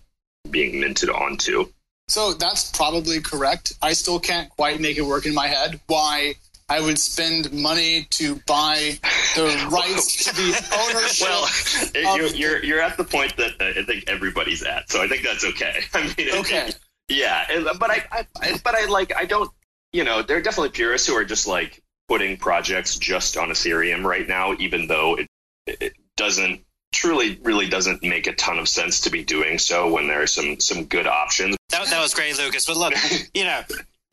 being 0.51 0.81
minted 0.81 1.11
onto. 1.11 1.67
So 2.09 2.33
that's 2.35 2.71
probably 2.73 3.21
correct. 3.21 3.75
I 3.83 3.93
still 3.93 4.19
can't 4.19 4.49
quite 4.51 4.81
make 4.81 4.97
it 4.97 5.03
work 5.03 5.27
in 5.27 5.35
my 5.35 5.49
head 5.49 5.81
why 5.87 6.35
I 6.69 6.81
would 6.81 6.99
spend 6.99 7.53
money 7.53 8.07
to 8.11 8.37
buy 8.47 8.99
the 9.37 9.69
rights 9.71 10.25
to 10.25 10.35
the 10.35 10.51
ownership. 10.97 11.29
Well, 11.29 12.17
you're, 12.17 12.29
you're 12.29 12.65
you're 12.65 12.81
at 12.81 12.97
the 12.97 13.05
point 13.05 13.37
that 13.37 13.53
I 13.61 13.83
think 13.85 14.05
everybody's 14.09 14.63
at, 14.63 14.91
so 14.91 15.03
I 15.03 15.07
think 15.09 15.23
that's 15.23 15.45
okay. 15.45 15.81
I 15.95 16.03
mean, 16.17 16.29
Okay. 16.41 16.65
think- 16.65 16.77
yeah, 17.09 17.47
and- 17.51 17.69
but 17.79 17.91
I, 17.91 18.05
I, 18.11 18.27
I, 18.41 18.61
but 18.63 18.75
I 18.75 18.87
like 18.87 19.15
I 19.17 19.25
don't, 19.25 19.51
you 19.93 20.05
know, 20.05 20.23
there 20.23 20.37
are 20.37 20.43
definitely 20.43 20.71
purists 20.71 21.07
who 21.07 21.15
are 21.15 21.25
just 21.25 21.47
like 21.47 21.83
putting 22.09 22.37
projects 22.37 22.97
just 22.97 23.37
on 23.37 23.49
Ethereum 23.49 24.05
right 24.05 24.27
now, 24.29 24.55
even 24.59 24.87
though 24.87 25.17
it, 25.17 25.27
it 25.67 25.95
doesn't 26.17 26.63
truly 26.93 27.39
really 27.43 27.69
doesn't 27.69 28.03
make 28.03 28.27
a 28.27 28.35
ton 28.35 28.59
of 28.59 28.69
sense 28.69 29.01
to 29.01 29.11
be 29.11 29.23
doing 29.25 29.59
so 29.59 29.91
when 29.93 30.07
there 30.09 30.23
are 30.23 30.27
some 30.27 30.59
some 30.61 30.85
good 30.85 31.07
options. 31.07 31.57
That, 31.71 31.89
that 31.89 32.01
was 32.01 32.15
great, 32.15 32.39
Lucas. 32.39 32.67
But 32.67 32.77
look, 32.77 32.95
you 33.35 33.45
know, 33.45 33.63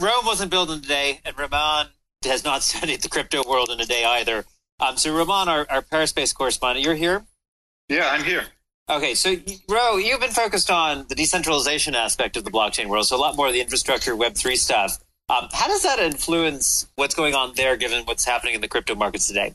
Rome 0.01 0.25
wasn't 0.25 0.51
built 0.51 0.69
in 0.69 0.79
a 0.79 0.81
day, 0.81 1.21
and 1.23 1.38
Romain 1.38 1.88
has 2.25 2.43
not 2.43 2.63
studied 2.63 3.01
the 3.01 3.09
crypto 3.09 3.43
world 3.47 3.69
in 3.69 3.79
a 3.79 3.85
day 3.85 4.03
either. 4.03 4.45
Um, 4.79 4.97
so, 4.97 5.15
Romain, 5.15 5.47
our, 5.47 5.65
our 5.69 5.81
Parispace 5.81 6.33
correspondent, 6.35 6.83
you're 6.83 6.95
here. 6.95 7.23
Yeah, 7.89 8.09
I'm 8.09 8.23
here. 8.23 8.43
Okay, 8.90 9.16
so 9.16 9.36
Ro, 9.70 9.96
you've 9.96 10.20
been 10.20 10.32
focused 10.32 10.70
on 10.70 11.06
the 11.08 11.16
decentralization 11.16 11.96
aspect 11.96 12.36
of 12.36 12.44
the 12.44 12.52
blockchain 12.52 12.88
world, 12.88 13.08
so 13.08 13.16
a 13.16 13.18
lot 13.18 13.38
more 13.38 13.48
of 13.48 13.54
the 13.54 13.62
infrastructure 13.62 14.13
Web 14.13 14.36
three 14.36 14.58
stuff. 14.58 15.00
Um, 15.30 15.48
how 15.54 15.68
does 15.68 15.84
that 15.84 16.00
influence 16.00 16.86
what's 16.96 17.16
going 17.16 17.34
on 17.34 17.54
there, 17.56 17.78
given 17.78 18.04
what's 18.04 18.25
happening 18.25 18.56
in 18.56 18.62
the 18.62 18.68
crypto 18.68 18.94
markets 18.94 19.25
today? 19.25 19.54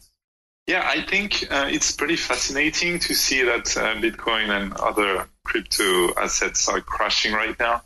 Yeah, 0.67 0.83
I 0.83 1.03
think 1.03 1.47
uh, 1.51 1.69
it's 1.71 1.93
pretty 1.93 2.17
fascinating 2.17 2.99
to 3.01 3.15
see 3.15 3.43
that 3.43 3.77
uh, 3.77 3.95
Bitcoin 3.97 4.49
and 4.49 4.73
other 4.75 5.29
crypto 5.45 6.15
assets 6.15 6.67
are 6.69 6.81
crashing 6.81 7.33
right 7.33 7.59
now. 7.59 7.83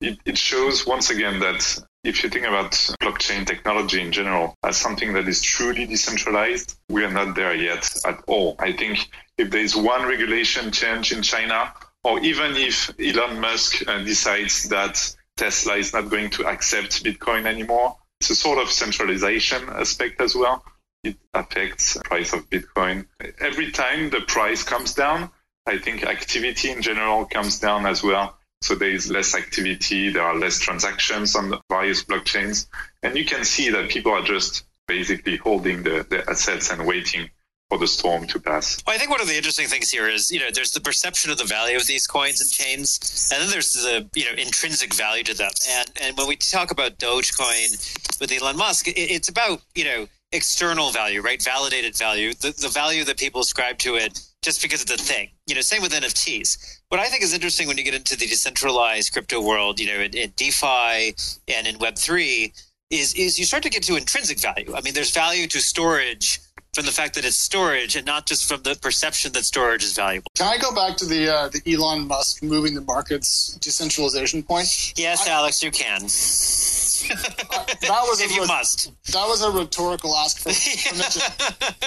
It, 0.00 0.18
it 0.24 0.38
shows 0.38 0.86
once 0.86 1.10
again 1.10 1.40
that 1.40 1.78
if 2.06 2.22
you 2.22 2.30
think 2.30 2.46
about 2.46 2.72
blockchain 3.02 3.46
technology 3.46 4.00
in 4.00 4.12
general 4.12 4.54
as 4.62 4.76
something 4.76 5.12
that 5.14 5.28
is 5.28 5.42
truly 5.42 5.86
decentralized, 5.86 6.78
we 6.88 7.04
are 7.04 7.12
not 7.12 7.34
there 7.34 7.54
yet 7.54 7.94
at 8.06 8.22
all. 8.26 8.56
I 8.58 8.72
think 8.72 9.10
if 9.36 9.50
there 9.50 9.60
is 9.60 9.76
one 9.76 10.06
regulation 10.06 10.72
change 10.72 11.12
in 11.12 11.22
China, 11.22 11.72
or 12.04 12.20
even 12.20 12.56
if 12.56 12.90
Elon 13.00 13.40
Musk 13.40 13.86
uh, 13.88 14.02
decides 14.04 14.68
that 14.68 15.16
Tesla 15.36 15.76
is 15.76 15.92
not 15.92 16.08
going 16.08 16.30
to 16.30 16.46
accept 16.46 17.04
Bitcoin 17.04 17.46
anymore, 17.46 17.96
it's 18.20 18.30
a 18.30 18.36
sort 18.36 18.58
of 18.58 18.70
centralization 18.70 19.68
aspect 19.68 20.20
as 20.20 20.34
well 20.34 20.64
it 21.06 21.16
affects 21.34 21.94
the 21.94 22.00
price 22.00 22.32
of 22.32 22.50
Bitcoin. 22.50 23.06
Every 23.40 23.70
time 23.70 24.10
the 24.10 24.22
price 24.22 24.62
comes 24.62 24.94
down, 24.94 25.30
I 25.66 25.78
think 25.78 26.04
activity 26.04 26.70
in 26.70 26.82
general 26.82 27.26
comes 27.26 27.60
down 27.60 27.86
as 27.86 28.02
well. 28.02 28.36
So 28.62 28.74
there 28.74 28.90
is 28.90 29.10
less 29.10 29.34
activity, 29.34 30.10
there 30.10 30.22
are 30.22 30.36
less 30.36 30.58
transactions 30.58 31.36
on 31.36 31.50
the 31.50 31.60
various 31.68 32.02
blockchains. 32.04 32.66
And 33.02 33.16
you 33.16 33.24
can 33.24 33.44
see 33.44 33.70
that 33.70 33.90
people 33.90 34.12
are 34.12 34.22
just 34.22 34.64
basically 34.88 35.36
holding 35.36 35.82
the, 35.82 36.06
the 36.08 36.28
assets 36.28 36.70
and 36.70 36.86
waiting 36.86 37.30
for 37.68 37.78
the 37.78 37.86
storm 37.86 38.26
to 38.28 38.38
pass. 38.38 38.80
Well, 38.86 38.94
I 38.94 38.98
think 38.98 39.10
one 39.10 39.20
of 39.20 39.26
the 39.26 39.36
interesting 39.36 39.66
things 39.66 39.90
here 39.90 40.08
is, 40.08 40.30
you 40.30 40.38
know, 40.38 40.50
there's 40.52 40.70
the 40.70 40.80
perception 40.80 41.32
of 41.32 41.38
the 41.38 41.44
value 41.44 41.76
of 41.76 41.86
these 41.86 42.06
coins 42.06 42.40
and 42.40 42.48
chains, 42.48 43.30
and 43.32 43.42
then 43.42 43.50
there's 43.50 43.72
the, 43.72 44.08
you 44.14 44.24
know, 44.24 44.40
intrinsic 44.40 44.94
value 44.94 45.24
to 45.24 45.34
them. 45.34 45.50
And 45.68 45.90
and 46.00 46.16
when 46.16 46.28
we 46.28 46.36
talk 46.36 46.70
about 46.70 46.98
Dogecoin 46.98 48.20
with 48.20 48.30
Elon 48.30 48.56
Musk, 48.56 48.86
it, 48.86 48.96
it's 48.96 49.28
about, 49.28 49.62
you 49.74 49.84
know, 49.84 50.06
external 50.32 50.92
value, 50.92 51.20
right? 51.22 51.42
Validated 51.42 51.96
value, 51.96 52.34
the, 52.34 52.52
the 52.52 52.68
value 52.68 53.04
that 53.04 53.18
people 53.18 53.40
ascribe 53.40 53.78
to 53.78 53.96
it 53.96 54.20
just 54.42 54.62
because 54.62 54.82
it's 54.82 54.92
a 54.92 54.96
thing. 54.96 55.30
You 55.46 55.54
know, 55.54 55.60
same 55.60 55.80
with 55.82 55.92
NFTs. 55.92 56.80
What 56.88 57.00
I 57.00 57.06
think 57.08 57.22
is 57.22 57.32
interesting 57.32 57.68
when 57.68 57.78
you 57.78 57.84
get 57.84 57.94
into 57.94 58.16
the 58.16 58.26
decentralized 58.26 59.12
crypto 59.12 59.40
world, 59.40 59.78
you 59.78 59.86
know, 59.86 60.00
in, 60.00 60.16
in 60.16 60.32
DeFi 60.36 61.14
and 61.48 61.66
in 61.66 61.76
Web3, 61.76 62.52
is 62.90 63.14
is 63.14 63.38
you 63.38 63.44
start 63.44 63.62
to 63.62 63.70
get 63.70 63.82
to 63.84 63.96
intrinsic 63.96 64.40
value. 64.40 64.74
I 64.74 64.80
mean, 64.80 64.94
there's 64.94 65.12
value 65.12 65.46
to 65.48 65.60
storage 65.60 66.40
from 66.74 66.84
the 66.84 66.92
fact 66.92 67.14
that 67.14 67.24
it's 67.24 67.36
storage 67.36 67.96
and 67.96 68.04
not 68.04 68.26
just 68.26 68.46
from 68.46 68.62
the 68.62 68.76
perception 68.82 69.32
that 69.32 69.44
storage 69.44 69.82
is 69.82 69.94
valuable. 69.94 70.30
Can 70.36 70.46
I 70.46 70.58
go 70.58 70.74
back 70.74 70.96
to 70.98 71.06
the 71.06 71.32
uh, 71.32 71.48
the 71.48 71.62
Elon 71.72 72.06
Musk 72.06 72.42
moving 72.42 72.74
the 72.74 72.82
markets 72.82 73.56
decentralization 73.60 74.42
point? 74.42 74.92
Yes, 74.96 75.26
I, 75.28 75.32
Alex, 75.32 75.62
you 75.62 75.70
can. 75.70 76.02
uh, 76.02 76.06
that 76.06 78.04
was 78.08 78.20
if 78.20 78.30
a, 78.30 78.34
you 78.34 78.46
must. 78.46 78.92
That 79.12 79.26
was 79.26 79.42
a 79.42 79.50
rhetorical 79.50 80.14
ask 80.16 80.38
for 80.38 80.44
permission. 80.90 81.22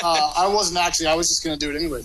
uh, 0.04 0.34
I 0.38 0.48
wasn't 0.48 0.80
actually. 0.80 1.08
I 1.08 1.16
was 1.16 1.30
just 1.30 1.44
going 1.44 1.58
to 1.58 1.66
do 1.66 1.72
it 1.72 1.80
anyway. 1.80 2.02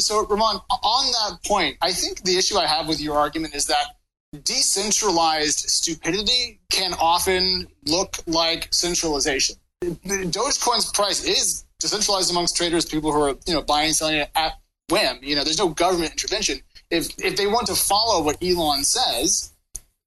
So, 0.00 0.26
Romain, 0.26 0.60
on 0.70 1.12
that 1.12 1.44
point, 1.44 1.76
I 1.80 1.92
think 1.92 2.22
the 2.24 2.36
issue 2.36 2.56
I 2.56 2.66
have 2.66 2.88
with 2.88 3.00
your 3.00 3.16
argument 3.16 3.54
is 3.54 3.66
that 3.66 3.96
decentralized 4.42 5.58
stupidity 5.70 6.60
can 6.70 6.94
often 6.94 7.68
look 7.86 8.16
like 8.26 8.72
centralization. 8.72 9.56
Dogecoin's 9.82 10.90
price 10.92 11.24
is 11.24 11.64
decentralized 11.78 12.30
amongst 12.30 12.56
traders, 12.56 12.84
people 12.84 13.12
who 13.12 13.20
are 13.20 13.36
you 13.46 13.54
know 13.54 13.62
buying 13.62 13.86
and 13.86 13.96
selling 13.96 14.16
it 14.16 14.30
at 14.34 14.54
whim. 14.88 15.18
You 15.22 15.36
know, 15.36 15.44
there's 15.44 15.58
no 15.58 15.68
government 15.68 16.12
intervention. 16.12 16.60
If 16.90 17.08
if 17.18 17.36
they 17.36 17.46
want 17.46 17.66
to 17.68 17.74
follow 17.74 18.22
what 18.22 18.42
Elon 18.42 18.84
says, 18.84 19.52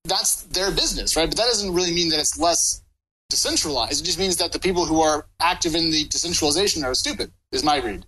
that's 0.03 0.44
their 0.44 0.72
business, 0.72 1.15
right? 1.15 1.29
But 1.29 1.38
that 1.38 1.46
doesn't 1.46 1.74
really 1.74 1.94
mean 1.94 2.10
that 2.10 2.20
it's 2.20 2.39
less 2.39 2.84
decentralized. 3.29 4.01
It 4.01 4.06
just 4.06 4.20
means 4.20 4.38
that 4.38 4.51
the 4.51 4.60
people 4.60 4.86
who 4.86 5.01
are 5.01 5.27
active 5.39 5.75
in 5.75 5.91
the 5.91 6.06
decentralization 6.06 6.84
are 6.84 6.96
stupid. 6.96 7.32
Is 7.51 7.63
my 7.63 7.77
read. 7.77 8.06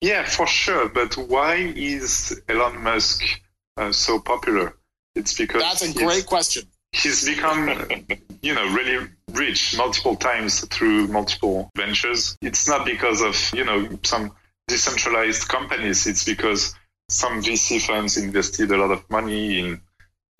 Yeah, 0.00 0.24
for 0.24 0.46
sure. 0.46 0.88
But 0.88 1.16
why 1.16 1.56
is 1.56 2.40
Elon 2.48 2.82
Musk 2.82 3.22
uh, 3.76 3.92
so 3.92 4.18
popular? 4.18 4.74
It's 5.14 5.36
because 5.36 5.62
that's 5.62 5.82
a 5.82 5.92
great 5.92 6.26
question. 6.26 6.64
He's 6.92 7.24
become, 7.24 7.86
you 8.42 8.54
know, 8.54 8.66
really 8.74 9.08
rich 9.32 9.76
multiple 9.76 10.16
times 10.16 10.64
through 10.66 11.06
multiple 11.08 11.70
ventures. 11.76 12.36
It's 12.40 12.66
not 12.66 12.84
because 12.84 13.22
of, 13.22 13.36
you 13.56 13.64
know, 13.64 13.88
some 14.02 14.32
decentralized 14.66 15.48
companies. 15.48 16.06
It's 16.06 16.24
because 16.24 16.74
some 17.08 17.42
VC 17.42 17.80
funds 17.80 18.16
invested 18.16 18.70
a 18.72 18.76
lot 18.76 18.90
of 18.90 19.08
money 19.08 19.60
in 19.60 19.80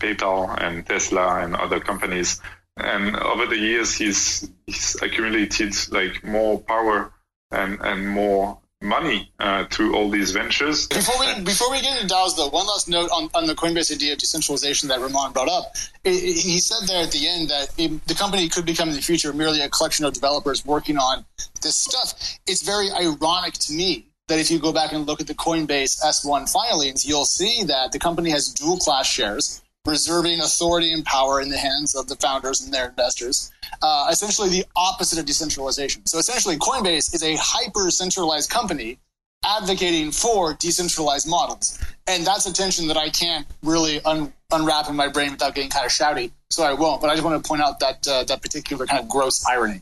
PayPal 0.01 0.61
and 0.61 0.85
Tesla 0.85 1.41
and 1.41 1.55
other 1.55 1.79
companies. 1.79 2.41
And 2.75 3.15
over 3.15 3.45
the 3.45 3.57
years, 3.57 3.95
he's, 3.95 4.49
he's 4.65 4.95
accumulated 5.01 5.73
like 5.91 6.23
more 6.23 6.59
power 6.59 7.13
and, 7.51 7.79
and 7.81 8.09
more 8.09 8.60
money 8.81 9.31
uh, 9.39 9.65
through 9.65 9.95
all 9.95 10.09
these 10.09 10.31
ventures. 10.31 10.87
Before 10.87 11.15
we 11.19 11.43
before 11.43 11.71
we 11.71 11.81
get 11.81 12.01
into 12.01 12.13
DAOs, 12.13 12.35
though, 12.35 12.49
one 12.49 12.65
last 12.67 12.89
note 12.89 13.09
on, 13.11 13.29
on 13.33 13.45
the 13.45 13.53
Coinbase 13.53 13.91
idea 13.91 14.13
of 14.13 14.19
decentralization 14.19 14.89
that 14.89 14.99
Romain 14.99 15.31
brought 15.31 15.49
up. 15.49 15.75
He 16.03 16.59
said 16.59 16.87
there 16.87 17.03
at 17.03 17.11
the 17.11 17.27
end 17.27 17.49
that 17.49 17.75
the 18.07 18.15
company 18.15 18.49
could 18.49 18.65
become 18.65 18.89
in 18.89 18.95
the 18.95 19.01
future 19.01 19.31
merely 19.33 19.61
a 19.61 19.69
collection 19.69 20.05
of 20.05 20.13
developers 20.13 20.65
working 20.65 20.97
on 20.97 21.25
this 21.61 21.75
stuff. 21.75 22.39
It's 22.47 22.63
very 22.63 22.91
ironic 22.91 23.53
to 23.53 23.73
me 23.73 24.07
that 24.27 24.39
if 24.39 24.49
you 24.49 24.59
go 24.59 24.71
back 24.71 24.93
and 24.93 25.05
look 25.05 25.21
at 25.21 25.27
the 25.27 25.35
Coinbase 25.35 26.01
S1 26.01 26.51
filings, 26.51 27.05
you'll 27.05 27.25
see 27.25 27.63
that 27.65 27.91
the 27.91 27.99
company 27.99 28.29
has 28.29 28.47
dual 28.47 28.77
class 28.77 29.05
shares 29.05 29.61
reserving 29.85 30.41
authority 30.41 30.93
and 30.93 31.03
power 31.05 31.41
in 31.41 31.49
the 31.49 31.57
hands 31.57 31.95
of 31.95 32.07
the 32.07 32.15
founders 32.15 32.61
and 32.61 32.73
their 32.73 32.89
investors. 32.89 33.51
Uh, 33.81 34.07
essentially, 34.11 34.49
the 34.49 34.65
opposite 34.75 35.19
of 35.19 35.25
decentralization. 35.25 36.05
So, 36.05 36.17
essentially, 36.17 36.57
Coinbase 36.57 37.13
is 37.13 37.23
a 37.23 37.35
hyper 37.39 37.89
centralized 37.89 38.49
company 38.49 38.99
advocating 39.43 40.11
for 40.11 40.53
decentralized 40.53 41.27
models. 41.27 41.79
And 42.07 42.25
that's 42.25 42.45
a 42.45 42.53
tension 42.53 42.87
that 42.87 42.97
I 42.97 43.09
can't 43.09 43.47
really 43.63 44.01
un- 44.03 44.33
unwrap 44.51 44.89
in 44.89 44.95
my 44.95 45.07
brain 45.07 45.31
without 45.31 45.55
getting 45.55 45.69
kind 45.69 45.85
of 45.85 45.91
shouty. 45.91 46.31
So 46.49 46.63
I 46.63 46.73
won't. 46.73 47.01
But 47.01 47.09
I 47.09 47.13
just 47.13 47.23
want 47.23 47.41
to 47.41 47.47
point 47.47 47.61
out 47.61 47.79
that 47.79 48.07
uh, 48.07 48.23
that 48.25 48.41
particular 48.41 48.85
kind 48.85 49.01
of 49.01 49.09
gross 49.09 49.45
irony. 49.45 49.81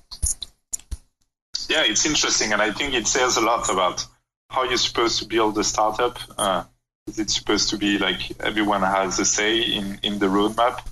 Yeah, 1.67 1.83
it's 1.85 2.05
interesting, 2.05 2.51
and 2.51 2.61
I 2.61 2.71
think 2.71 2.95
it 2.95 3.05
says 3.05 3.37
a 3.37 3.41
lot 3.41 3.69
about 3.69 4.05
how 4.49 4.63
you're 4.63 4.77
supposed 4.77 5.19
to 5.19 5.25
build 5.25 5.57
a 5.59 5.63
startup. 5.63 6.17
Uh, 6.35 6.63
is 7.09 7.19
it 7.19 7.29
supposed 7.29 7.69
to 7.71 7.77
be 7.77 7.97
like 7.97 8.21
everyone 8.39 8.81
has 8.81 9.19
a 9.19 9.25
say 9.25 9.61
in, 9.61 9.99
in 10.03 10.19
the 10.19 10.27
roadmap, 10.27 10.85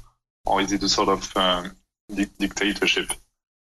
or 0.45 0.62
is 0.62 0.71
it 0.71 0.83
a 0.83 0.89
sort 0.89 1.09
of 1.09 1.38
um, 1.38 1.75
di- 2.13 2.25
dictatorship? 2.39 3.12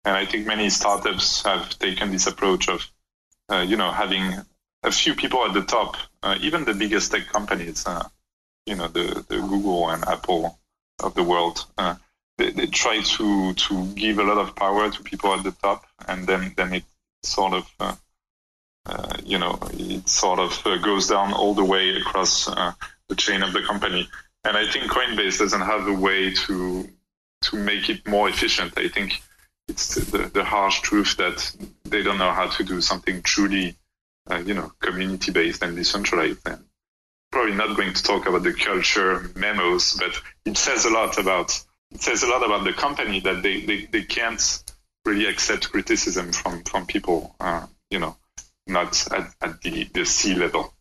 And 0.04 0.16
I 0.16 0.24
think 0.24 0.46
many 0.46 0.70
startups 0.70 1.42
have 1.42 1.78
taken 1.78 2.10
this 2.10 2.26
approach 2.26 2.68
of, 2.68 2.86
uh, 3.50 3.64
you 3.68 3.76
know, 3.76 3.92
having 3.92 4.32
a 4.82 4.90
few 4.90 5.14
people 5.14 5.44
at 5.44 5.52
the 5.52 5.62
top, 5.62 5.96
uh, 6.22 6.36
even 6.40 6.64
the 6.64 6.74
biggest 6.74 7.12
tech 7.12 7.26
companies, 7.26 7.86
uh, 7.86 8.08
you 8.64 8.76
know, 8.76 8.88
the, 8.88 9.24
the 9.28 9.36
Google 9.36 9.90
and 9.90 10.06
Apple 10.06 10.58
of 11.02 11.14
the 11.14 11.22
world, 11.22 11.66
uh, 11.76 11.96
they, 12.38 12.50
they 12.50 12.66
try 12.66 13.02
to, 13.02 13.52
to 13.54 13.86
give 13.94 14.18
a 14.18 14.24
lot 14.24 14.38
of 14.38 14.56
power 14.56 14.90
to 14.90 15.02
people 15.02 15.34
at 15.34 15.42
the 15.42 15.52
top, 15.52 15.84
and 16.06 16.26
then, 16.26 16.54
then 16.56 16.72
it 16.72 16.84
sort 17.22 17.52
of 17.52 17.70
uh, 17.80 17.94
you 19.24 19.38
know, 19.38 19.58
it 19.72 20.08
sort 20.08 20.38
of 20.38 20.60
uh, 20.66 20.78
goes 20.78 21.08
down 21.08 21.32
all 21.32 21.54
the 21.54 21.64
way 21.64 21.96
across 21.96 22.48
uh, 22.48 22.72
the 23.08 23.16
chain 23.16 23.42
of 23.42 23.52
the 23.52 23.62
company. 23.62 24.08
And 24.44 24.56
I 24.56 24.70
think 24.70 24.90
Coinbase 24.90 25.38
doesn't 25.38 25.60
have 25.60 25.86
a 25.86 25.92
way 25.92 26.32
to 26.46 26.88
to 27.40 27.56
make 27.56 27.88
it 27.88 28.06
more 28.08 28.28
efficient. 28.28 28.76
I 28.76 28.88
think 28.88 29.22
it's 29.68 29.94
the, 29.94 30.30
the 30.32 30.44
harsh 30.44 30.80
truth 30.80 31.16
that 31.18 31.54
they 31.84 32.02
don't 32.02 32.18
know 32.18 32.32
how 32.32 32.48
to 32.48 32.64
do 32.64 32.80
something 32.80 33.22
truly, 33.22 33.76
uh, 34.28 34.42
you 34.44 34.54
know, 34.54 34.72
community 34.80 35.30
based 35.30 35.62
and 35.62 35.76
decentralized. 35.76 36.40
And 36.46 36.64
probably 37.30 37.54
not 37.54 37.76
going 37.76 37.92
to 37.92 38.02
talk 38.02 38.26
about 38.26 38.42
the 38.42 38.54
culture 38.54 39.30
memos, 39.36 39.94
but 39.94 40.20
it 40.44 40.56
says 40.56 40.84
a 40.84 40.90
lot 40.90 41.18
about 41.18 41.62
it 41.90 42.02
says 42.02 42.22
a 42.22 42.28
lot 42.28 42.44
about 42.44 42.64
the 42.64 42.72
company 42.72 43.20
that 43.20 43.42
they, 43.42 43.62
they, 43.62 43.86
they 43.86 44.02
can't 44.02 44.62
really 45.04 45.26
accept 45.26 45.70
criticism 45.70 46.32
from 46.32 46.62
from 46.64 46.86
people. 46.86 47.34
Uh, 47.40 47.66
you 47.90 47.98
know, 47.98 48.16
not 48.68 49.06
at, 49.12 49.34
at 49.40 49.60
the, 49.62 49.84
the 49.92 50.04
C 50.04 50.34
level. 50.34 50.74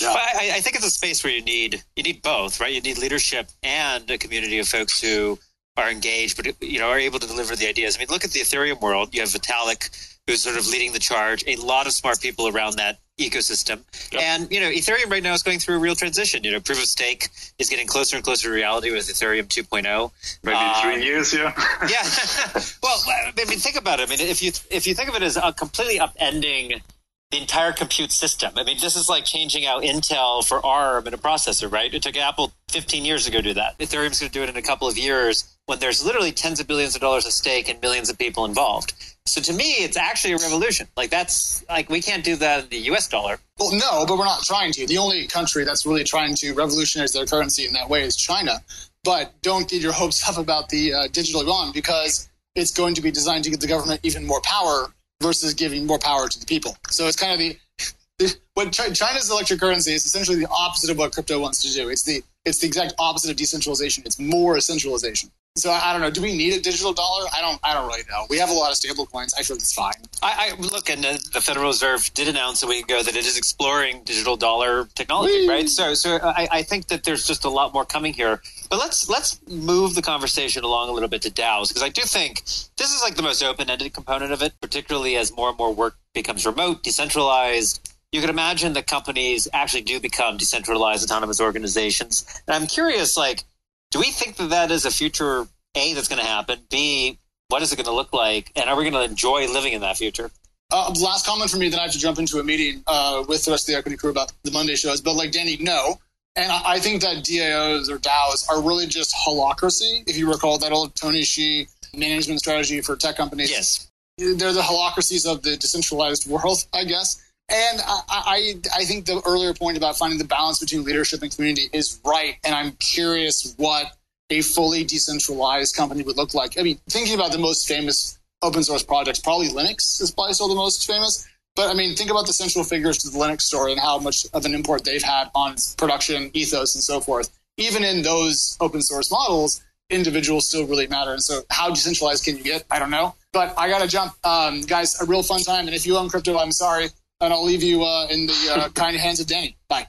Yeah. 0.00 0.10
I, 0.10 0.52
I, 0.56 0.60
think 0.60 0.76
it's 0.76 0.86
a 0.86 0.90
space 0.90 1.24
where 1.24 1.32
you 1.32 1.42
need 1.42 1.82
you 1.96 2.02
need 2.02 2.20
both, 2.22 2.60
right? 2.60 2.72
You 2.72 2.80
need 2.80 2.98
leadership 2.98 3.48
and 3.62 4.10
a 4.10 4.18
community 4.18 4.58
of 4.58 4.68
folks 4.68 5.00
who 5.00 5.38
are 5.78 5.90
engaged, 5.90 6.36
but 6.36 6.60
you 6.60 6.78
know 6.78 6.88
are 6.90 6.98
able 6.98 7.18
to 7.18 7.26
deliver 7.26 7.56
the 7.56 7.68
ideas. 7.68 7.96
I 7.96 8.00
mean, 8.00 8.08
look 8.10 8.24
at 8.24 8.32
the 8.32 8.40
Ethereum 8.40 8.80
world. 8.80 9.14
You 9.14 9.20
have 9.20 9.30
Vitalik, 9.30 10.16
who's 10.26 10.42
sort 10.42 10.58
of 10.58 10.66
leading 10.68 10.92
the 10.92 10.98
charge. 10.98 11.44
A 11.46 11.56
lot 11.56 11.86
of 11.86 11.92
smart 11.92 12.20
people 12.20 12.48
around 12.48 12.76
that 12.76 12.98
ecosystem, 13.18 13.80
yep. 14.12 14.22
and 14.22 14.52
you 14.52 14.60
know, 14.60 14.68
Ethereum 14.68 15.10
right 15.10 15.22
now 15.22 15.32
is 15.32 15.42
going 15.42 15.58
through 15.58 15.76
a 15.76 15.78
real 15.78 15.94
transition. 15.94 16.44
You 16.44 16.52
know, 16.52 16.60
proof 16.60 16.78
of 16.78 16.84
stake 16.84 17.28
is 17.58 17.70
getting 17.70 17.86
closer 17.86 18.16
and 18.16 18.24
closer 18.24 18.48
to 18.48 18.54
reality 18.54 18.90
with 18.90 19.06
Ethereum 19.06 19.46
2.0. 19.46 20.10
Maybe 20.42 20.56
um, 20.56 20.82
three 20.82 21.04
years, 21.04 21.32
yeah. 21.32 21.52
yeah. 21.88 22.60
well, 22.82 23.00
I 23.06 23.32
mean, 23.36 23.58
think 23.58 23.76
about 23.76 24.00
it. 24.00 24.08
I 24.08 24.10
mean, 24.10 24.20
if 24.20 24.42
you 24.42 24.52
if 24.70 24.86
you 24.86 24.94
think 24.94 25.08
of 25.08 25.14
it 25.14 25.22
as 25.22 25.36
a 25.36 25.52
completely 25.52 25.98
upending 25.98 26.82
the 27.30 27.38
entire 27.38 27.72
compute 27.72 28.10
system. 28.10 28.52
I 28.56 28.64
mean, 28.64 28.78
this 28.80 28.96
is 28.96 29.08
like 29.08 29.24
changing 29.24 29.66
out 29.66 29.82
Intel 29.82 30.46
for 30.46 30.64
ARM 30.64 31.06
in 31.06 31.12
a 31.12 31.18
processor, 31.18 31.70
right? 31.70 31.92
It 31.92 32.02
took 32.02 32.16
Apple 32.16 32.52
15 32.70 33.04
years 33.04 33.26
to 33.26 33.30
go 33.30 33.42
do 33.42 33.52
that. 33.54 33.78
Ethereum's 33.78 34.20
going 34.20 34.30
to 34.30 34.38
do 34.38 34.42
it 34.42 34.48
in 34.48 34.56
a 34.56 34.62
couple 34.62 34.88
of 34.88 34.96
years 34.96 35.44
when 35.66 35.78
there's 35.78 36.02
literally 36.02 36.32
tens 36.32 36.58
of 36.58 36.66
billions 36.66 36.94
of 36.94 37.02
dollars 37.02 37.26
at 37.26 37.32
stake 37.32 37.68
and 37.68 37.78
millions 37.82 38.08
of 38.08 38.16
people 38.16 38.46
involved. 38.46 38.94
So 39.26 39.42
to 39.42 39.52
me, 39.52 39.72
it's 39.72 39.98
actually 39.98 40.32
a 40.32 40.38
revolution. 40.38 40.88
Like 40.96 41.10
that's 41.10 41.62
like 41.68 41.90
we 41.90 42.00
can't 42.00 42.24
do 42.24 42.34
that 42.36 42.64
in 42.64 42.70
the 42.70 42.78
U.S. 42.92 43.08
dollar. 43.08 43.38
Well, 43.58 43.72
no, 43.72 44.06
but 44.06 44.16
we're 44.16 44.24
not 44.24 44.42
trying 44.44 44.72
to. 44.72 44.86
The 44.86 44.96
only 44.96 45.26
country 45.26 45.64
that's 45.64 45.84
really 45.84 46.04
trying 46.04 46.34
to 46.36 46.54
revolutionize 46.54 47.12
their 47.12 47.26
currency 47.26 47.66
in 47.66 47.74
that 47.74 47.90
way 47.90 48.04
is 48.04 48.16
China. 48.16 48.62
But 49.04 49.34
don't 49.42 49.68
get 49.68 49.82
your 49.82 49.92
hopes 49.92 50.26
up 50.26 50.38
about 50.38 50.70
the 50.70 50.94
uh, 50.94 51.08
digital 51.12 51.44
yuan 51.44 51.72
because 51.72 52.30
it's 52.54 52.70
going 52.70 52.94
to 52.94 53.02
be 53.02 53.10
designed 53.10 53.44
to 53.44 53.50
give 53.50 53.60
the 53.60 53.66
government 53.66 54.00
even 54.02 54.26
more 54.26 54.40
power 54.40 54.92
versus 55.20 55.54
giving 55.54 55.86
more 55.86 55.98
power 55.98 56.28
to 56.28 56.40
the 56.40 56.46
people. 56.46 56.76
So 56.90 57.06
it's 57.06 57.16
kind 57.16 57.32
of 57.32 57.38
the, 57.38 58.36
what 58.54 58.72
China's 58.72 59.30
electric 59.30 59.60
currency 59.60 59.92
is 59.92 60.04
essentially 60.04 60.38
the 60.38 60.48
opposite 60.48 60.90
of 60.90 60.98
what 60.98 61.12
crypto 61.12 61.40
wants 61.40 61.62
to 61.62 61.72
do. 61.72 61.88
It's 61.88 62.02
the 62.02 62.22
it's 62.44 62.58
the 62.58 62.66
exact 62.66 62.94
opposite 62.98 63.30
of 63.30 63.36
decentralization. 63.36 64.04
It's 64.06 64.18
more 64.18 64.58
centralization. 64.60 65.30
So 65.58 65.72
I, 65.72 65.92
don't 65.92 66.00
know. 66.00 66.10
Do 66.10 66.22
we 66.22 66.36
need 66.36 66.54
a 66.54 66.60
digital 66.60 66.92
dollar? 66.92 67.26
I 67.36 67.40
don't. 67.40 67.58
I 67.64 67.74
don't 67.74 67.88
really 67.88 68.04
know. 68.08 68.26
We 68.30 68.38
have 68.38 68.48
a 68.48 68.52
lot 68.52 68.70
of 68.70 68.76
stable 68.76 69.06
coins. 69.06 69.34
I 69.36 69.42
feel 69.42 69.56
it's 69.56 69.74
fine. 69.74 69.92
I, 70.22 70.52
I 70.52 70.60
look, 70.60 70.88
and 70.88 71.02
the, 71.02 71.28
the, 71.32 71.40
Federal 71.40 71.66
Reserve 71.66 72.12
did 72.14 72.28
announce 72.28 72.62
a 72.62 72.68
week 72.68 72.84
ago 72.84 73.02
that 73.02 73.16
it 73.16 73.26
is 73.26 73.36
exploring 73.36 74.02
digital 74.04 74.36
dollar 74.36 74.86
technology. 74.94 75.32
Whee! 75.32 75.48
Right. 75.48 75.68
So, 75.68 75.94
so 75.94 76.20
I, 76.22 76.48
I, 76.50 76.62
think 76.62 76.86
that 76.88 77.02
there's 77.02 77.26
just 77.26 77.44
a 77.44 77.48
lot 77.48 77.74
more 77.74 77.84
coming 77.84 78.12
here. 78.12 78.40
But 78.70 78.78
let's 78.78 79.08
let's 79.08 79.40
move 79.48 79.96
the 79.96 80.02
conversation 80.02 80.62
along 80.62 80.90
a 80.90 80.92
little 80.92 81.08
bit 81.08 81.22
to 81.22 81.30
DAOs 81.30 81.68
because 81.68 81.82
I 81.82 81.88
do 81.88 82.02
think 82.02 82.44
this 82.44 82.94
is 82.94 83.02
like 83.02 83.16
the 83.16 83.22
most 83.22 83.42
open-ended 83.42 83.92
component 83.92 84.32
of 84.32 84.42
it, 84.42 84.52
particularly 84.60 85.16
as 85.16 85.34
more 85.34 85.48
and 85.48 85.58
more 85.58 85.74
work 85.74 85.96
becomes 86.14 86.46
remote, 86.46 86.84
decentralized. 86.84 87.94
You 88.12 88.20
can 88.20 88.30
imagine 88.30 88.72
that 88.74 88.86
companies 88.86 89.48
actually 89.52 89.82
do 89.82 90.00
become 90.00 90.36
decentralized 90.36 91.04
autonomous 91.04 91.40
organizations. 91.40 92.24
And 92.46 92.54
I'm 92.54 92.66
curious, 92.66 93.16
like 93.16 93.44
do 93.90 93.98
we 93.98 94.10
think 94.10 94.36
that 94.36 94.50
that 94.50 94.70
is 94.70 94.84
a 94.84 94.90
future 94.90 95.46
A 95.74 95.94
that's 95.94 96.08
going 96.08 96.20
to 96.20 96.26
happen? 96.26 96.60
B, 96.70 97.18
what 97.48 97.62
is 97.62 97.72
it 97.72 97.76
going 97.76 97.86
to 97.86 97.92
look 97.92 98.12
like? 98.12 98.52
And 98.56 98.68
are 98.68 98.76
we 98.76 98.88
going 98.88 98.94
to 98.94 99.10
enjoy 99.10 99.46
living 99.52 99.72
in 99.72 99.80
that 99.80 99.96
future? 99.96 100.30
Uh, 100.70 100.94
last 101.00 101.26
comment 101.26 101.50
for 101.50 101.56
me, 101.56 101.70
then 101.70 101.80
I 101.80 101.84
have 101.84 101.92
to 101.92 101.98
jump 101.98 102.18
into 102.18 102.38
a 102.38 102.44
meeting 102.44 102.82
uh, 102.86 103.24
with 103.26 103.44
the 103.44 103.52
rest 103.52 103.68
of 103.68 103.72
the 103.72 103.78
equity 103.78 103.96
crew 103.96 104.10
about 104.10 104.32
the 104.44 104.50
Monday 104.50 104.76
shows. 104.76 105.00
But 105.00 105.14
like 105.14 105.32
Danny, 105.32 105.56
no. 105.58 105.98
And 106.36 106.52
I, 106.52 106.74
I 106.74 106.78
think 106.78 107.00
that 107.02 107.24
DAOs 107.24 107.88
or 107.88 107.98
DAOs 107.98 108.48
are 108.50 108.62
really 108.62 108.86
just 108.86 109.14
holacracy. 109.14 110.06
If 110.06 110.18
you 110.18 110.30
recall 110.30 110.58
that 110.58 110.72
old 110.72 110.94
Tony 110.94 111.22
Hsieh 111.22 111.68
management 111.94 112.40
strategy 112.40 112.80
for 112.82 112.96
tech 112.96 113.16
companies. 113.16 113.50
Yes. 113.50 113.90
they're 114.18 114.52
the 114.52 114.60
holacracies 114.60 115.30
of 115.30 115.42
the 115.42 115.56
decentralized 115.56 116.26
world, 116.28 116.64
I 116.74 116.84
guess. 116.84 117.24
And 117.50 117.80
I, 117.80 118.02
I, 118.10 118.54
I 118.76 118.84
think 118.84 119.06
the 119.06 119.22
earlier 119.26 119.54
point 119.54 119.78
about 119.78 119.96
finding 119.96 120.18
the 120.18 120.24
balance 120.24 120.60
between 120.60 120.84
leadership 120.84 121.22
and 121.22 121.34
community 121.34 121.68
is 121.72 121.98
right. 122.04 122.36
And 122.44 122.54
I'm 122.54 122.72
curious 122.72 123.54
what 123.56 123.86
a 124.30 124.42
fully 124.42 124.84
decentralized 124.84 125.74
company 125.74 126.02
would 126.02 126.16
look 126.16 126.34
like. 126.34 126.58
I 126.58 126.62
mean, 126.62 126.78
thinking 126.90 127.14
about 127.14 127.32
the 127.32 127.38
most 127.38 127.66
famous 127.66 128.18
open 128.42 128.62
source 128.62 128.82
projects, 128.82 129.18
probably 129.20 129.48
Linux 129.48 130.00
is 130.02 130.10
probably 130.10 130.34
still 130.34 130.48
the 130.48 130.54
most 130.54 130.86
famous. 130.86 131.26
But 131.56 131.70
I 131.70 131.74
mean, 131.74 131.96
think 131.96 132.10
about 132.10 132.26
the 132.26 132.32
central 132.32 132.64
figures 132.64 132.98
to 132.98 133.10
the 133.10 133.18
Linux 133.18 133.42
story 133.42 133.72
and 133.72 133.80
how 133.80 133.98
much 133.98 134.26
of 134.34 134.44
an 134.44 134.54
import 134.54 134.84
they've 134.84 135.02
had 135.02 135.30
on 135.34 135.56
production 135.76 136.30
ethos 136.34 136.74
and 136.74 136.84
so 136.84 137.00
forth. 137.00 137.30
Even 137.56 137.82
in 137.82 138.02
those 138.02 138.56
open 138.60 138.82
source 138.82 139.10
models, 139.10 139.64
individuals 139.90 140.48
still 140.48 140.66
really 140.66 140.86
matter. 140.86 141.12
And 141.12 141.22
so, 141.22 141.40
how 141.50 141.70
decentralized 141.70 142.24
can 142.24 142.36
you 142.36 142.44
get? 142.44 142.64
I 142.70 142.78
don't 142.78 142.90
know. 142.90 143.14
But 143.32 143.54
I 143.58 143.68
got 143.68 143.80
to 143.80 143.88
jump. 143.88 144.12
Um, 144.24 144.60
guys, 144.62 145.00
a 145.00 145.06
real 145.06 145.22
fun 145.22 145.40
time. 145.40 145.66
And 145.66 145.74
if 145.74 145.86
you 145.86 145.96
own 145.96 146.08
crypto, 146.08 146.38
I'm 146.38 146.52
sorry. 146.52 146.90
And 147.20 147.32
I'll 147.32 147.44
leave 147.44 147.62
you 147.62 147.84
uh, 147.84 148.06
in 148.10 148.26
the 148.26 148.54
uh, 148.56 148.68
kind 148.74 148.96
hands 148.96 149.20
of 149.20 149.26
Danny. 149.26 149.56
Bye. 149.68 149.86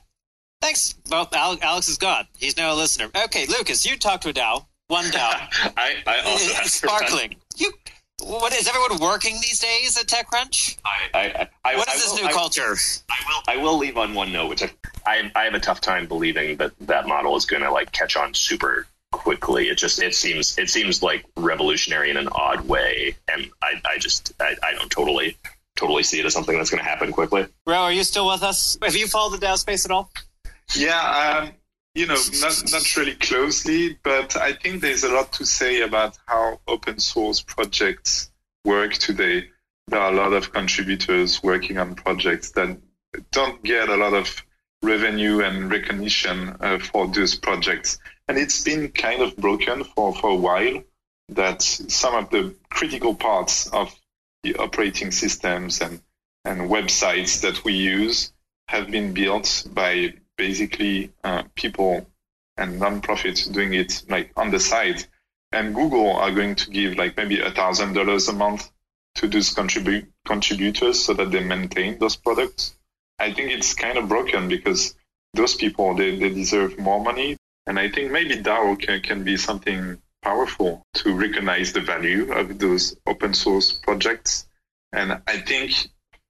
Thanks. 0.61 0.95
Well, 1.09 1.29
Alex 1.31 1.87
is 1.87 1.97
gone. 1.97 2.27
He's 2.37 2.57
now 2.57 2.73
a 2.73 2.75
listener. 2.75 3.09
Okay, 3.25 3.45
Lucas, 3.45 3.85
you 3.85 3.97
talked 3.97 4.23
to 4.23 4.29
a 4.29 4.33
DAO. 4.33 4.65
One 4.87 5.09
Dow. 5.11 5.29
I, 5.77 5.95
I 6.05 6.19
also 6.25 6.53
have 6.55 6.65
sparkling. 6.65 7.35
You 7.57 7.71
what 8.23 8.53
is 8.53 8.67
everyone 8.67 8.99
working 8.99 9.35
these 9.35 9.59
days 9.59 9.97
at 9.97 10.07
TechCrunch? 10.07 10.77
I, 10.85 11.09
I, 11.13 11.47
I, 11.63 11.77
what 11.77 11.87
is 11.87 12.03
this 12.03 12.13
will, 12.13 12.27
new 12.27 12.33
culture? 12.33 12.75
I 13.09 13.23
will. 13.27 13.43
I 13.47 13.63
will 13.63 13.77
leave 13.77 13.97
on 13.97 14.13
one 14.13 14.33
note, 14.33 14.49
which 14.49 14.63
I, 15.05 15.31
I 15.35 15.43
have 15.45 15.53
a 15.53 15.59
tough 15.59 15.79
time 15.79 16.05
believing 16.07 16.57
that 16.57 16.71
that 16.81 17.07
model 17.07 17.37
is 17.37 17.45
going 17.45 17.63
to 17.63 17.71
like 17.71 17.91
catch 17.91 18.17
on 18.17 18.33
super 18.33 18.87
quickly. 19.11 19.69
It 19.69 19.77
just 19.77 20.01
it 20.01 20.15
seems 20.15 20.57
it 20.57 20.69
seems 20.69 21.01
like 21.01 21.25
revolutionary 21.37 22.09
in 22.09 22.17
an 22.17 22.27
odd 22.29 22.67
way, 22.67 23.15
and 23.31 23.49
I, 23.61 23.81
I 23.85 23.99
just 23.99 24.33
I, 24.39 24.55
I 24.63 24.73
don't 24.73 24.91
totally 24.91 25.37
totally 25.79 26.03
see 26.03 26.19
it 26.19 26.25
as 26.25 26.33
something 26.33 26.57
that's 26.57 26.69
going 26.69 26.83
to 26.83 26.89
happen 26.89 27.11
quickly. 27.11 27.47
Ro, 27.65 27.75
are 27.75 27.91
you 27.91 28.03
still 28.03 28.27
with 28.27 28.43
us? 28.43 28.77
Have 28.81 28.95
you 28.95 29.07
followed 29.07 29.39
the 29.39 29.45
DAO 29.45 29.57
space 29.57 29.85
at 29.85 29.91
all? 29.91 30.11
Yeah, 30.75 31.41
um, 31.41 31.51
you 31.95 32.05
know, 32.05 32.17
not, 32.41 32.63
not 32.71 32.97
really 32.97 33.15
closely, 33.15 33.97
but 34.03 34.35
I 34.35 34.53
think 34.53 34.81
there's 34.81 35.03
a 35.03 35.11
lot 35.11 35.31
to 35.33 35.45
say 35.45 35.81
about 35.81 36.17
how 36.25 36.59
open 36.67 36.99
source 36.99 37.41
projects 37.41 38.29
work 38.65 38.93
today. 38.93 39.49
There 39.87 39.99
are 39.99 40.11
a 40.11 40.15
lot 40.15 40.33
of 40.33 40.51
contributors 40.51 41.41
working 41.41 41.77
on 41.77 41.95
projects 41.95 42.51
that 42.51 42.77
don't 43.31 43.63
get 43.63 43.89
a 43.89 43.95
lot 43.95 44.13
of 44.13 44.43
revenue 44.83 45.41
and 45.41 45.71
recognition 45.71 46.55
uh, 46.59 46.79
for 46.79 47.07
those 47.07 47.35
projects. 47.35 47.97
And 48.27 48.37
it's 48.37 48.63
been 48.63 48.89
kind 48.89 49.21
of 49.21 49.35
broken 49.37 49.83
for, 49.83 50.13
for 50.13 50.29
a 50.29 50.35
while 50.35 50.83
that 51.29 51.61
some 51.61 52.15
of 52.15 52.29
the 52.29 52.55
critical 52.69 53.15
parts 53.15 53.67
of 53.67 53.98
the 54.43 54.55
operating 54.55 55.11
systems 55.11 55.81
and, 55.81 56.01
and 56.45 56.69
websites 56.69 57.41
that 57.41 57.63
we 57.63 57.73
use 57.73 58.31
have 58.67 58.89
been 58.91 59.13
built 59.13 59.65
by 59.71 60.13
basically 60.37 61.11
uh, 61.23 61.43
people 61.55 62.07
and 62.57 62.79
nonprofits 62.79 63.51
doing 63.51 63.73
it 63.73 64.03
like 64.09 64.31
on 64.37 64.51
the 64.51 64.59
side. 64.59 65.03
And 65.51 65.73
Google 65.73 66.15
are 66.15 66.31
going 66.31 66.55
to 66.55 66.69
give 66.69 66.95
like 66.95 67.17
maybe 67.17 67.39
a 67.39 67.51
thousand 67.51 67.93
dollars 67.93 68.27
a 68.27 68.33
month 68.33 68.69
to 69.15 69.27
those 69.27 69.53
contribute 69.53 70.11
contributors 70.25 71.03
so 71.03 71.13
that 71.13 71.31
they 71.31 71.43
maintain 71.43 71.97
those 71.97 72.15
products. 72.15 72.75
I 73.17 73.33
think 73.33 73.51
it's 73.51 73.73
kind 73.73 73.97
of 73.97 74.07
broken 74.07 74.47
because 74.47 74.95
those 75.33 75.55
people 75.55 75.95
they, 75.95 76.17
they 76.17 76.29
deserve 76.29 76.77
more 76.77 77.03
money. 77.03 77.37
And 77.65 77.79
I 77.79 77.89
think 77.89 78.11
maybe 78.11 78.35
DAO 78.37 78.79
can, 78.79 79.01
can 79.01 79.23
be 79.23 79.37
something 79.37 80.01
powerful 80.21 80.83
to 80.95 81.13
recognize 81.13 81.73
the 81.73 81.81
value 81.81 82.31
of 82.31 82.59
those 82.59 82.95
open 83.07 83.33
source 83.33 83.71
projects. 83.71 84.47
And 84.91 85.21
I 85.27 85.37
think 85.37 85.71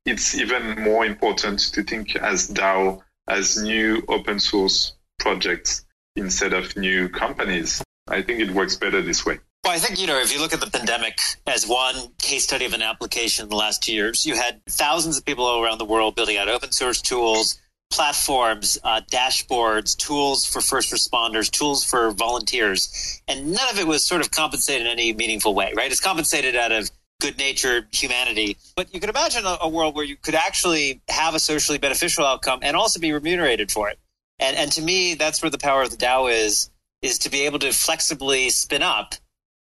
it's 0.05 0.35
even 0.35 0.81
more 0.83 1.05
important 1.05 1.59
to 1.73 1.83
think 1.83 2.15
as 2.15 2.49
DAO 2.49 3.01
as 3.27 3.61
new 3.61 4.03
open 4.07 4.39
source 4.39 4.93
projects 5.19 5.85
instead 6.15 6.53
of 6.53 6.75
new 6.75 7.09
companies. 7.09 7.83
I 8.07 8.21
think 8.21 8.39
it 8.39 8.51
works 8.51 8.75
better 8.75 9.01
this 9.01 9.25
way. 9.25 9.39
Well, 9.63 9.73
I 9.73 9.77
think, 9.77 9.99
you 9.99 10.07
know, 10.07 10.19
if 10.19 10.33
you 10.33 10.39
look 10.39 10.53
at 10.53 10.61
the 10.61 10.69
pandemic 10.69 11.19
as 11.45 11.67
one 11.67 11.95
case 12.17 12.45
study 12.45 12.65
of 12.65 12.73
an 12.73 12.81
application 12.81 13.43
in 13.43 13.49
the 13.49 13.55
last 13.55 13.83
two 13.83 13.93
years, 13.93 14.25
you 14.25 14.35
had 14.35 14.61
thousands 14.65 15.17
of 15.17 15.25
people 15.25 15.61
around 15.61 15.77
the 15.77 15.85
world 15.85 16.15
building 16.15 16.37
out 16.37 16.47
open 16.47 16.71
source 16.71 17.01
tools, 17.01 17.59
platforms, 17.89 18.77
uh, 18.83 19.01
dashboards, 19.11 19.97
tools 19.97 20.45
for 20.45 20.61
first 20.61 20.93
responders, 20.93 21.49
tools 21.49 21.83
for 21.83 22.11
volunteers. 22.11 23.21
And 23.27 23.51
none 23.51 23.69
of 23.71 23.79
it 23.79 23.87
was 23.87 24.05
sort 24.05 24.21
of 24.21 24.31
compensated 24.31 24.85
in 24.85 24.91
any 24.91 25.13
meaningful 25.13 25.53
way, 25.53 25.73
right? 25.75 25.91
It's 25.91 25.99
compensated 25.99 26.55
out 26.55 26.71
of 26.71 26.91
good 27.19 27.37
natured 27.37 27.87
humanity. 27.91 28.57
But 28.75 28.93
you 28.93 28.99
could 28.99 29.09
imagine 29.09 29.45
a, 29.45 29.57
a, 29.61 29.69
world 29.69 29.95
where 29.95 30.05
you 30.05 30.15
could 30.15 30.35
actually 30.35 31.01
have 31.09 31.35
a 31.35 31.39
socially 31.39 31.77
beneficial 31.77 32.25
outcome 32.25 32.59
and 32.61 32.77
also 32.77 32.99
be 32.99 33.11
remunerated 33.11 33.71
for 33.71 33.89
it. 33.89 33.99
And, 34.39 34.55
and 34.55 34.71
to 34.73 34.81
me, 34.81 35.15
that's 35.15 35.41
where 35.41 35.49
the 35.49 35.57
power 35.57 35.81
of 35.81 35.91
the 35.91 35.97
DAO 35.97 36.31
is, 36.31 36.69
is 37.01 37.19
to 37.19 37.29
be 37.29 37.41
able 37.41 37.59
to 37.59 37.73
flexibly 37.73 38.49
spin 38.49 38.83
up, 38.83 39.15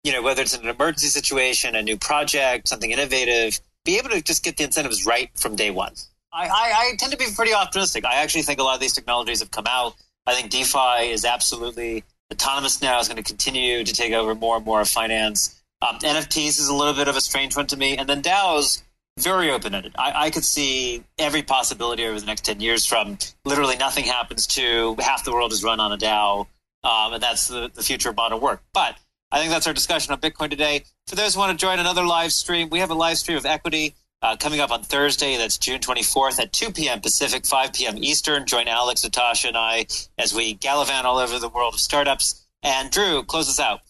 you 0.04 0.12
know, 0.12 0.22
whether 0.22 0.42
it's 0.42 0.58
an 0.58 0.68
emergency 0.68 1.08
situation, 1.08 1.76
a 1.76 1.82
new 1.82 1.98
project, 1.98 2.68
something 2.68 2.92
innovative, 2.92 3.60
be 3.86 3.98
able 3.98 4.10
to 4.10 4.22
just 4.22 4.44
get 4.44 4.58
the 4.58 4.64
incentives 4.66 5.06
right 5.06 5.30
from 5.36 5.56
day 5.56 5.72
one. 5.72 5.94
I, 6.36 6.48
I, 6.48 6.50
I 6.50 6.96
tend 6.98 7.14
to 7.14 7.18
be 7.18 7.28
pretty 7.34 7.54
optimistic. 7.54 8.04
I 8.06 8.16
actually 8.16 8.42
think 8.42 8.60
a 8.60 8.64
lot 8.64 8.76
of 8.76 8.82
these 8.82 8.94
technologies 8.94 9.40
have 9.40 9.52
come 9.52 9.66
out. 9.68 9.96
I 10.28 10.34
think 10.34 10.52
DeFi 10.52 11.12
is 11.12 11.24
absolutely 11.24 12.04
autonomous 12.32 12.82
now, 12.82 13.00
is 13.00 13.08
going 13.08 13.18
to 13.18 13.24
continue 13.24 13.84
to 13.84 13.94
take 13.94 14.12
over 14.12 14.36
more 14.36 14.58
and 14.58 14.66
more 14.66 14.82
of 14.82 14.90
finance. 14.90 15.62
Um, 15.82 15.98
NFTs 16.00 16.60
is 16.60 16.68
a 16.68 16.74
little 16.74 16.94
bit 16.94 17.08
of 17.08 17.16
a 17.16 17.22
strange 17.22 17.56
one 17.56 17.68
to 17.68 17.78
me, 17.78 17.98
and 17.98 18.10
then 18.10 18.22
DAOs 18.22 18.82
very 19.18 19.50
open 19.52 19.74
ended. 19.74 19.96
I, 19.98 20.26
I, 20.26 20.30
could 20.30 20.44
see 20.44 21.04
every 21.18 21.42
possibility 21.42 22.06
over 22.06 22.20
the 22.20 22.26
next 22.26 22.44
ten 22.44 22.60
years, 22.60 22.86
from 22.86 23.18
literally 23.46 23.78
nothing 23.78 24.04
happens 24.04 24.46
to 24.48 24.96
half 25.00 25.24
the 25.24 25.32
world 25.32 25.54
is 25.54 25.64
run 25.64 25.80
on 25.80 25.94
a 25.94 25.98
DAO, 25.98 26.48
um, 26.84 27.14
and 27.14 27.24
that's 27.24 27.48
the, 27.48 27.72
the 27.74 27.84
future 27.84 28.10
of 28.10 28.18
modern 28.18 28.42
work. 28.42 28.62
But 28.74 28.98
I 29.32 29.40
think 29.40 29.52
that's 29.52 29.68
our 29.68 29.74
discussion 29.74 30.12
on 30.12 30.20
Bitcoin 30.20 30.50
today. 30.50 30.84
For 31.08 31.16
those 31.16 31.36
who 31.36 31.40
want 31.40 31.58
to 31.58 31.66
join 31.66 31.80
another 31.80 32.06
live 32.06 32.34
stream, 32.34 32.70
we 32.70 32.80
have 32.80 32.90
a 32.90 32.96
live 32.96 33.18
stream 33.18 33.38
of 33.38 33.46
equity. 33.46 33.96
Uh, 34.26 34.36
coming 34.36 34.60
up 34.60 34.72
on 34.72 34.82
Thursday, 34.82 35.38
that's 35.38 35.60
June 35.60 35.80
24th 35.80 36.40
at 36.40 36.52
2 36.52 36.72
p.m. 36.72 37.00
Pacific, 37.00 37.46
5 37.46 37.74
p.m. 37.74 37.96
Eastern. 38.00 38.48
Join 38.48 38.68
Alex, 38.68 39.04
Natasha, 39.04 39.50
and 39.50 39.56
I 39.56 39.86
as 40.18 40.34
we 40.34 40.56
gallivant 40.56 41.06
all 41.06 41.20
over 41.20 41.38
the 41.38 41.48
world 41.48 41.76
of 41.76 41.80
startups. 41.80 42.44
And 42.64 42.90
Drew, 42.90 43.22
close 43.22 43.48
us 43.48 43.60
out. 43.60 43.82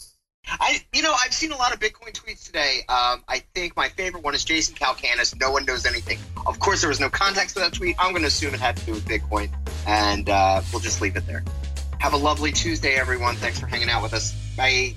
I, 0.46 0.82
you 0.94 1.04
know, 1.04 1.16
I've 1.24 1.34
seen 1.34 1.54
a 1.54 1.56
lot 1.56 1.74
of 1.74 1.80
Bitcoin 1.80 2.12
tweets 2.12 2.46
today. 2.46 2.80
Um, 2.90 3.24
I 3.30 3.44
think 3.54 3.78
my 3.78 3.88
favorite 3.88 4.26
one 4.26 4.36
is 4.36 4.44
Jason 4.44 4.76
Calacanis. 4.76 5.40
No 5.40 5.52
one 5.52 5.64
knows 5.64 5.86
anything. 5.86 6.20
Of 6.46 6.60
course, 6.60 6.82
there 6.82 6.90
was 6.90 7.00
no 7.00 7.10
context 7.10 7.56
to 7.56 7.62
that 7.62 7.72
tweet. 7.72 7.96
I'm 7.98 8.12
going 8.12 8.24
to 8.24 8.28
assume 8.28 8.54
it 8.54 8.60
had 8.60 8.76
to 8.76 8.86
do 8.86 8.92
with 8.92 9.06
Bitcoin, 9.06 9.50
and 9.88 10.30
uh, 10.30 10.62
we'll 10.74 10.82
just 10.82 11.00
leave 11.00 11.16
it 11.16 11.26
there. 11.28 11.46
Have 12.00 12.12
a 12.12 12.18
lovely 12.18 12.52
Tuesday, 12.52 12.96
everyone. 12.96 13.38
Thanks 13.38 13.58
for 13.58 13.68
hanging 13.68 13.90
out 13.90 14.04
with 14.04 14.14
us. 14.14 14.34
Bye. 14.58 14.96